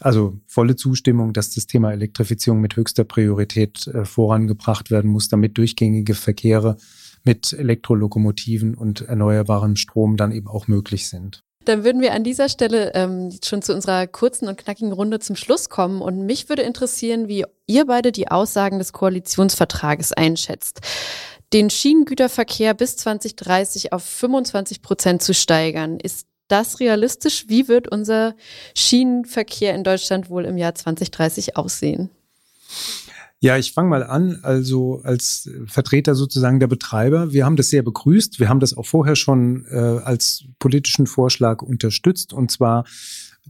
also 0.00 0.38
volle 0.46 0.76
Zustimmung, 0.76 1.32
dass 1.32 1.50
das 1.50 1.66
Thema 1.66 1.92
Elektrifizierung 1.92 2.60
mit 2.60 2.76
höchster 2.76 3.04
Priorität 3.04 3.86
äh, 3.86 4.04
vorangebracht 4.04 4.90
werden 4.90 5.10
muss, 5.10 5.28
damit 5.28 5.58
durchgängige 5.58 6.14
Verkehre 6.14 6.76
mit 7.24 7.52
Elektrolokomotiven 7.52 8.74
und 8.74 9.02
erneuerbarem 9.02 9.76
Strom 9.76 10.16
dann 10.16 10.32
eben 10.32 10.48
auch 10.48 10.68
möglich 10.68 11.08
sind. 11.08 11.42
Dann 11.64 11.82
würden 11.82 12.02
wir 12.02 12.12
an 12.12 12.24
dieser 12.24 12.50
Stelle 12.50 12.92
ähm, 12.94 13.30
schon 13.42 13.62
zu 13.62 13.72
unserer 13.74 14.06
kurzen 14.06 14.48
und 14.48 14.58
knackigen 14.58 14.92
Runde 14.92 15.18
zum 15.18 15.34
Schluss 15.34 15.70
kommen. 15.70 16.02
Und 16.02 16.26
mich 16.26 16.50
würde 16.50 16.62
interessieren, 16.62 17.26
wie 17.26 17.44
ihr 17.66 17.86
beide 17.86 18.12
die 18.12 18.28
Aussagen 18.30 18.78
des 18.78 18.92
Koalitionsvertrages 18.92 20.12
einschätzt. 20.12 20.80
Den 21.54 21.70
Schienengüterverkehr 21.70 22.74
bis 22.74 22.96
2030 22.96 23.92
auf 23.92 24.04
25 24.04 24.82
Prozent 24.82 25.22
zu 25.22 25.32
steigern. 25.32 25.98
Ist 26.00 26.26
das 26.48 26.80
realistisch? 26.80 27.46
Wie 27.48 27.68
wird 27.68 27.88
unser 27.88 28.34
Schienenverkehr 28.74 29.74
in 29.74 29.84
Deutschland 29.84 30.30
wohl 30.30 30.44
im 30.44 30.56
Jahr 30.56 30.74
2030 30.74 31.56
aussehen? 31.56 32.10
Ja, 33.40 33.58
ich 33.58 33.72
fange 33.72 33.90
mal 33.90 34.02
an, 34.02 34.38
also 34.42 35.02
als 35.04 35.50
Vertreter 35.66 36.14
sozusagen 36.14 36.60
der 36.60 36.66
Betreiber. 36.66 37.32
Wir 37.32 37.44
haben 37.44 37.56
das 37.56 37.68
sehr 37.68 37.82
begrüßt. 37.82 38.40
Wir 38.40 38.48
haben 38.48 38.60
das 38.60 38.74
auch 38.74 38.86
vorher 38.86 39.16
schon 39.16 39.66
äh, 39.70 39.76
als 39.76 40.44
politischen 40.58 41.06
Vorschlag 41.06 41.60
unterstützt. 41.60 42.32
Und 42.32 42.50
zwar 42.50 42.84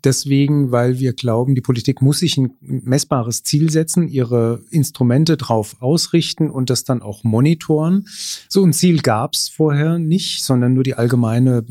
deswegen, 0.02 0.72
weil 0.72 0.98
wir 0.98 1.12
glauben, 1.12 1.54
die 1.54 1.61
Politik 1.61 2.02
muss 2.02 2.18
sich 2.18 2.37
ein 2.37 2.57
messbares 2.61 3.44
Ziel 3.44 3.70
setzen, 3.70 4.09
ihre 4.09 4.64
Instrumente 4.70 5.37
darauf 5.37 5.80
ausrichten 5.80 6.50
und 6.50 6.70
das 6.70 6.83
dann 6.83 7.02
auch 7.02 7.22
monitoren. 7.22 8.07
So 8.48 8.64
ein 8.64 8.72
Ziel 8.72 9.00
gab 9.00 9.35
es 9.35 9.48
vorher 9.48 9.98
nicht, 9.98 10.42
sondern 10.42 10.74
nur 10.74 10.83
die 10.83 10.94
allgemeine 10.94 11.64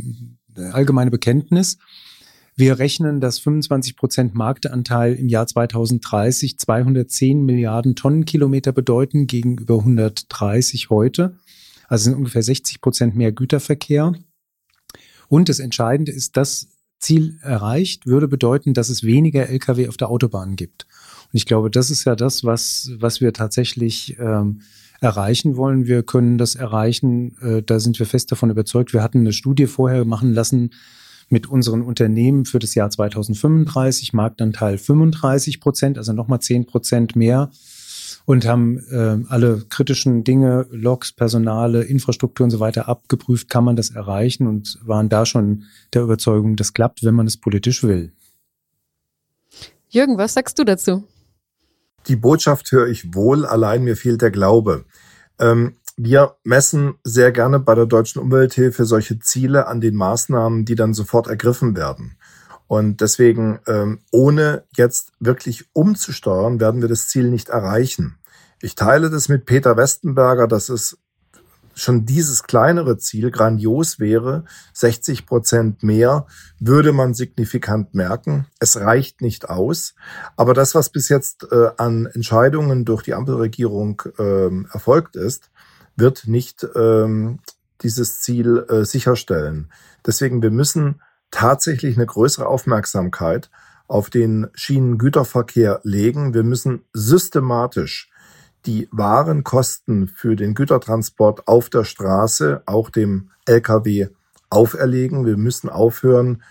allgemeine 0.57 1.11
Bekenntnis. 1.11 1.77
Wir 2.55 2.77
rechnen, 2.77 3.19
dass 3.19 3.39
25 3.39 3.95
Prozent 3.95 4.35
Marktanteil 4.35 5.15
im 5.15 5.27
Jahr 5.27 5.47
2030 5.47 6.59
210 6.59 7.43
Milliarden 7.43 7.95
Tonnenkilometer 7.95 8.71
bedeuten 8.71 9.25
gegenüber 9.25 9.79
130 9.79 10.89
heute. 10.89 11.37
Also 11.87 12.05
sind 12.05 12.15
ungefähr 12.15 12.43
60 12.43 12.79
Prozent 12.81 13.15
mehr 13.15 13.31
Güterverkehr. 13.31 14.13
Und 15.27 15.49
das 15.49 15.59
Entscheidende 15.59 16.11
ist, 16.11 16.37
das 16.37 16.67
Ziel 16.99 17.39
erreicht, 17.41 18.05
würde 18.05 18.27
bedeuten, 18.27 18.73
dass 18.73 18.89
es 18.89 19.03
weniger 19.03 19.49
Lkw 19.49 19.87
auf 19.87 19.97
der 19.97 20.09
Autobahn 20.09 20.55
gibt. 20.55 20.85
Und 21.23 21.37
ich 21.37 21.45
glaube, 21.45 21.71
das 21.71 21.89
ist 21.89 22.05
ja 22.05 22.15
das, 22.15 22.43
was, 22.43 22.91
was 22.97 23.19
wir 23.19 23.33
tatsächlich 23.33 24.17
ähm, 24.19 24.61
erreichen 25.03 25.57
wollen. 25.57 25.85
Wir 25.85 26.03
können 26.03 26.37
das 26.37 26.55
erreichen, 26.55 27.37
äh, 27.41 27.61
da 27.61 27.79
sind 27.79 27.99
wir 27.99 28.05
fest 28.05 28.31
davon 28.31 28.49
überzeugt. 28.49 28.93
Wir 28.93 29.03
hatten 29.03 29.19
eine 29.19 29.33
Studie 29.33 29.67
vorher 29.67 30.05
machen 30.05 30.33
lassen 30.33 30.71
mit 31.29 31.47
unseren 31.47 31.81
Unternehmen 31.81 32.45
für 32.45 32.59
das 32.59 32.75
Jahr 32.75 32.89
2035, 32.89 34.13
Marktanteil 34.13 34.77
35 34.77 35.59
Prozent, 35.59 35.97
also 35.97 36.13
nochmal 36.13 36.39
10 36.39 36.65
Prozent 36.65 37.15
mehr 37.15 37.51
und 38.25 38.45
haben 38.45 38.79
äh, 38.91 39.19
alle 39.27 39.65
kritischen 39.69 40.23
Dinge, 40.23 40.67
Loks, 40.71 41.11
Personale, 41.11 41.83
Infrastruktur 41.83 42.45
und 42.45 42.51
so 42.51 42.59
weiter 42.59 42.87
abgeprüft, 42.87 43.49
kann 43.49 43.63
man 43.63 43.75
das 43.75 43.89
erreichen 43.91 44.47
und 44.47 44.79
waren 44.83 45.09
da 45.09 45.25
schon 45.25 45.63
der 45.93 46.03
Überzeugung, 46.03 46.55
das 46.55 46.73
klappt, 46.73 47.03
wenn 47.03 47.15
man 47.15 47.27
es 47.27 47.37
politisch 47.37 47.83
will. 47.83 48.11
Jürgen, 49.89 50.17
was 50.17 50.33
sagst 50.33 50.57
du 50.57 50.63
dazu? 50.63 51.03
Die 52.07 52.15
Botschaft 52.15 52.71
höre 52.71 52.87
ich 52.87 53.13
wohl, 53.13 53.45
allein 53.45 53.83
mir 53.83 53.95
fehlt 53.95 54.21
der 54.21 54.31
Glaube. 54.31 54.85
Ähm, 55.39 55.77
wir 55.95 56.35
messen 56.43 56.95
sehr 57.03 57.31
gerne 57.31 57.59
bei 57.59 57.75
der 57.75 57.85
Deutschen 57.85 58.21
Umwelthilfe 58.21 58.85
solche 58.85 59.19
Ziele 59.19 59.67
an 59.67 59.79
den 59.79 59.95
Maßnahmen, 59.95 60.65
die 60.65 60.75
dann 60.75 60.93
sofort 60.93 61.27
ergriffen 61.27 61.75
werden. 61.75 62.17
Und 62.67 63.01
deswegen, 63.01 63.59
ähm, 63.67 63.99
ohne 64.11 64.63
jetzt 64.75 65.11
wirklich 65.19 65.65
umzusteuern, 65.73 66.59
werden 66.59 66.81
wir 66.81 66.89
das 66.89 67.07
Ziel 67.09 67.29
nicht 67.29 67.49
erreichen. 67.49 68.17
Ich 68.61 68.75
teile 68.75 69.09
das 69.09 69.29
mit 69.29 69.45
Peter 69.45 69.77
Westenberger, 69.77 70.47
dass 70.47 70.69
es 70.69 70.97
schon 71.75 72.05
dieses 72.05 72.43
kleinere 72.43 72.97
Ziel 72.97 73.31
grandios 73.31 73.99
wäre, 73.99 74.45
60 74.73 75.25
Prozent 75.25 75.83
mehr, 75.83 76.25
würde 76.59 76.91
man 76.91 77.13
signifikant 77.13 77.93
merken. 77.93 78.45
Es 78.59 78.79
reicht 78.79 79.21
nicht 79.21 79.49
aus. 79.49 79.95
Aber 80.37 80.53
das, 80.53 80.75
was 80.75 80.89
bis 80.89 81.09
jetzt 81.09 81.47
äh, 81.51 81.69
an 81.77 82.05
Entscheidungen 82.05 82.85
durch 82.85 83.03
die 83.03 83.13
Ampelregierung 83.13 84.01
ähm, 84.19 84.67
erfolgt 84.71 85.15
ist, 85.15 85.49
wird 85.95 86.27
nicht 86.27 86.65
ähm, 86.75 87.39
dieses 87.81 88.21
Ziel 88.21 88.65
äh, 88.69 88.85
sicherstellen. 88.85 89.71
Deswegen, 90.05 90.41
wir 90.41 90.51
müssen 90.51 91.01
tatsächlich 91.31 91.97
eine 91.97 92.05
größere 92.05 92.47
Aufmerksamkeit 92.47 93.49
auf 93.87 94.09
den 94.09 94.47
Schienengüterverkehr 94.53 95.81
legen. 95.83 96.33
Wir 96.33 96.43
müssen 96.43 96.83
systematisch 96.93 98.09
die 98.65 98.87
wahren 98.91 99.43
Kosten 99.43 100.07
für 100.07 100.35
den 100.35 100.53
Gütertransport 100.53 101.47
auf 101.47 101.69
der 101.69 101.83
Straße 101.83 102.63
auch 102.65 102.89
dem 102.89 103.29
Lkw 103.45 104.07
auferlegen. 104.49 105.25
Wir 105.25 105.37
müssen 105.37 105.69
aufhören, 105.69 106.43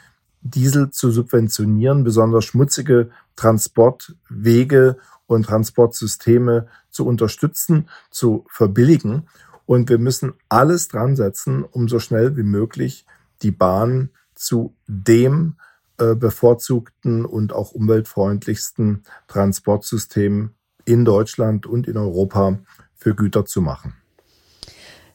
Diesel 0.44 0.90
zu 0.90 1.12
subventionieren, 1.12 2.02
besonders 2.02 2.44
schmutzige 2.44 3.10
Transportwege 3.36 4.96
und 5.26 5.46
Transportsysteme 5.46 6.66
zu 6.90 7.06
unterstützen, 7.06 7.88
zu 8.10 8.44
verbilligen. 8.48 9.28
Und 9.66 9.88
wir 9.88 9.98
müssen 9.98 10.32
alles 10.48 10.88
dran 10.88 11.14
setzen, 11.14 11.62
um 11.62 11.88
so 11.88 12.00
schnell 12.00 12.36
wie 12.36 12.42
möglich 12.42 13.06
die 13.42 13.52
Bahn 13.52 14.10
zu 14.34 14.74
dem 14.88 15.54
äh, 15.98 16.16
bevorzugten 16.16 17.24
und 17.24 17.52
auch 17.52 17.70
umweltfreundlichsten 17.72 19.04
Transportsystem 19.28 20.50
in 20.84 21.04
Deutschland 21.04 21.66
und 21.66 21.88
in 21.88 21.96
Europa 21.96 22.58
für 22.94 23.14
Güter 23.14 23.44
zu 23.44 23.60
machen. 23.60 23.94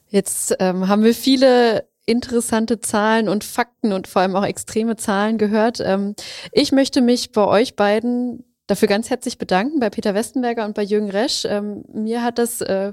Jetzt 0.08 0.56
ähm, 0.58 0.88
haben 0.88 1.04
wir 1.04 1.14
viele 1.14 1.86
interessante 2.06 2.80
Zahlen 2.80 3.28
und 3.28 3.44
Fakten 3.44 3.92
und 3.92 4.08
vor 4.08 4.22
allem 4.22 4.34
auch 4.34 4.44
extreme 4.44 4.96
Zahlen 4.96 5.36
gehört. 5.36 5.80
Ähm, 5.84 6.14
ich 6.52 6.72
möchte 6.72 7.02
mich 7.02 7.32
bei 7.32 7.44
euch 7.44 7.76
beiden 7.76 8.44
dafür 8.66 8.88
ganz 8.88 9.10
herzlich 9.10 9.38
bedanken, 9.38 9.80
bei 9.80 9.90
Peter 9.90 10.14
Westenberger 10.14 10.64
und 10.64 10.74
bei 10.74 10.82
Jürgen 10.82 11.10
Resch. 11.10 11.44
Ähm, 11.44 11.84
mir 11.92 12.22
hat 12.22 12.38
das 12.38 12.60
äh, 12.60 12.92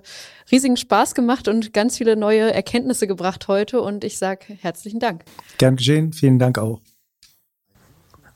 riesigen 0.51 0.77
Spaß 0.77 1.15
gemacht 1.15 1.47
und 1.47 1.73
ganz 1.73 1.97
viele 1.97 2.15
neue 2.15 2.53
Erkenntnisse 2.53 3.07
gebracht 3.07 3.47
heute 3.47 3.81
und 3.81 4.03
ich 4.03 4.17
sage 4.17 4.45
herzlichen 4.61 4.99
Dank. 4.99 5.23
Gern 5.57 5.75
geschehen, 5.75 6.11
vielen 6.11 6.39
Dank 6.39 6.57
auch. 6.57 6.81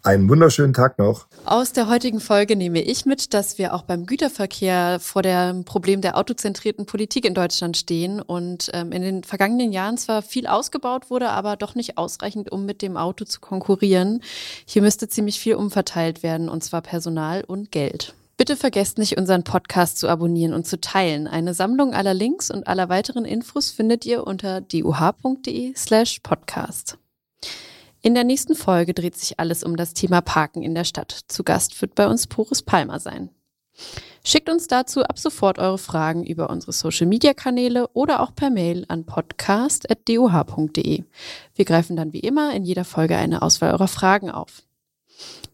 Einen 0.02 0.30
wunderschönen 0.30 0.74
Tag 0.74 0.97
noch. 0.97 1.28
Aus 1.43 1.74
der 1.74 1.89
heutigen 1.89 2.22
Folge 2.22 2.56
nehme 2.56 2.82
ich 2.82 3.06
mit, 3.06 3.34
dass 3.34 3.58
wir 3.58 3.74
auch 3.74 3.82
beim 3.82 4.06
Güterverkehr 4.06 5.00
vor 5.02 5.22
dem 5.22 5.66
Problem 5.66 6.00
der 6.00 6.18
autozentrierten 6.18 6.86
Politik 6.86 7.26
in 7.26 7.34
Deutschland 7.34 7.76
stehen 7.76 8.22
und 8.22 8.70
ähm, 8.74 8.93
in 8.93 9.02
den 9.02 9.24
vergangenen 9.26 9.74
Jahren 9.74 9.97
zwar 9.97 10.22
viel 10.22 10.47
ausgebaut 10.47 11.10
wurde, 11.10 11.30
aber 11.30 11.58
doch 11.58 11.76
nicht 11.76 11.97
ausreichend, 11.97 12.50
um 12.50 12.66
mit 12.66 12.82
dem 12.82 12.95
Auto 12.95 13.26
zu 13.26 13.41
konkurrieren. 13.41 14.22
Hier 14.66 14.82
müsste 14.82 15.10
ziemlich 15.10 15.39
viel 15.39 15.56
umverteilt 15.56 16.24
werden, 16.24 16.47
und 16.47 16.64
zwar 16.64 16.82
Personal 16.82 17.43
und 17.43 17.72
Geld. 17.72 18.14
Bitte 18.38 18.56
vergesst 18.56 19.00
nicht, 19.00 19.18
unseren 19.18 19.43
Podcast 19.43 19.97
zu 19.97 20.08
abonnieren 20.08 20.54
und 20.54 20.66
zu 20.66 20.80
teilen. 20.80 21.28
Eine 21.28 21.54
Sammlung 21.54 21.93
aller 21.93 22.14
Links 22.14 22.50
und 22.50 22.68
aller 22.68 22.88
weiteren 22.88 23.26
Infos 23.26 23.70
findet 23.70 24.06
ihr 24.06 24.26
unter 24.26 24.62
duh.de 24.62 25.74
slash 25.76 26.22
podcast. 26.24 26.97
In 28.02 28.14
der 28.14 28.24
nächsten 28.24 28.56
Folge 28.56 28.93
dreht 28.93 29.18
sich 29.18 29.39
alles 29.39 29.64
um 29.64 29.76
das 29.76 29.93
Thema 29.93 30.22
Parken 30.22 30.64
in 30.64 30.74
der 30.74 30.86
Stadt. 30.86 31.20
Zu 31.28 31.43
Gast 31.43 31.82
wird 31.82 31.95
bei 31.95 32.08
uns 32.08 32.28
Boris 32.28 32.62
Palmer 32.62 33.00
sein. 33.00 33.30
Schickt 34.24 34.50
uns 34.50 34.68
dazu 34.68 35.04
ab 35.04 35.18
sofort 35.18 35.60
eure 35.60 35.78
Fragen 35.78 36.26
über 36.26 36.50
unsere 36.50 36.72
Social-Media-Kanäle 36.74 37.88
oder 37.93 38.22
auch 38.22 38.36
per 38.36 38.50
Mail 38.50 38.86
an 38.88 39.06
podcast.doh.de. 39.06 41.04
Wir 41.56 41.66
greifen 41.66 41.95
dann 41.95 42.14
wie 42.14 42.20
immer 42.20 42.54
in 42.54 42.64
jeder 42.66 42.86
Folge 42.86 43.18
eine 43.18 43.41
Auswahl 43.41 43.72
eurer 43.72 43.88
Fragen 43.88 44.30
auf. 44.30 44.64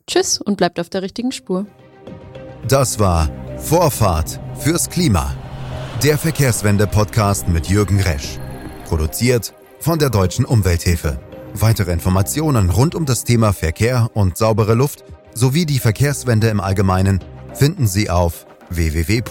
Tschüss 0.08 0.40
und 0.40 0.58
bleibt 0.58 0.80
auf 0.80 0.90
der 0.90 1.02
richtigen 1.02 1.32
Spur. 1.32 1.66
Das 2.68 3.00
war 3.00 3.30
Vorfahrt 3.58 4.40
fürs 4.56 4.90
Klima. 4.90 5.36
Der 6.04 6.18
Verkehrswende-Podcast 6.18 7.48
mit 7.48 7.68
Jürgen 7.68 8.02
Resch. 8.02 8.38
Produziert 8.86 9.54
von 9.80 9.98
der 9.98 10.10
Deutschen 10.10 10.46
Umwelthilfe. 10.46 11.20
Weitere 11.58 11.94
Informationen 11.94 12.70
rund 12.70 12.96
um 12.96 13.06
das 13.06 13.24
Thema 13.24 13.54
Verkehr 13.54 14.10
und 14.14 14.36
saubere 14.38 14.74
Luft 14.74 15.06
sowie 15.34 15.66
die 15.66 15.80
Verkehrswende 15.80 16.50
im 16.50 16.60
Allgemeinen 16.60 17.24
finden 17.54 17.88
Sie 17.88 18.10
auf 18.10 18.46
www.duh.de. 18.70 19.26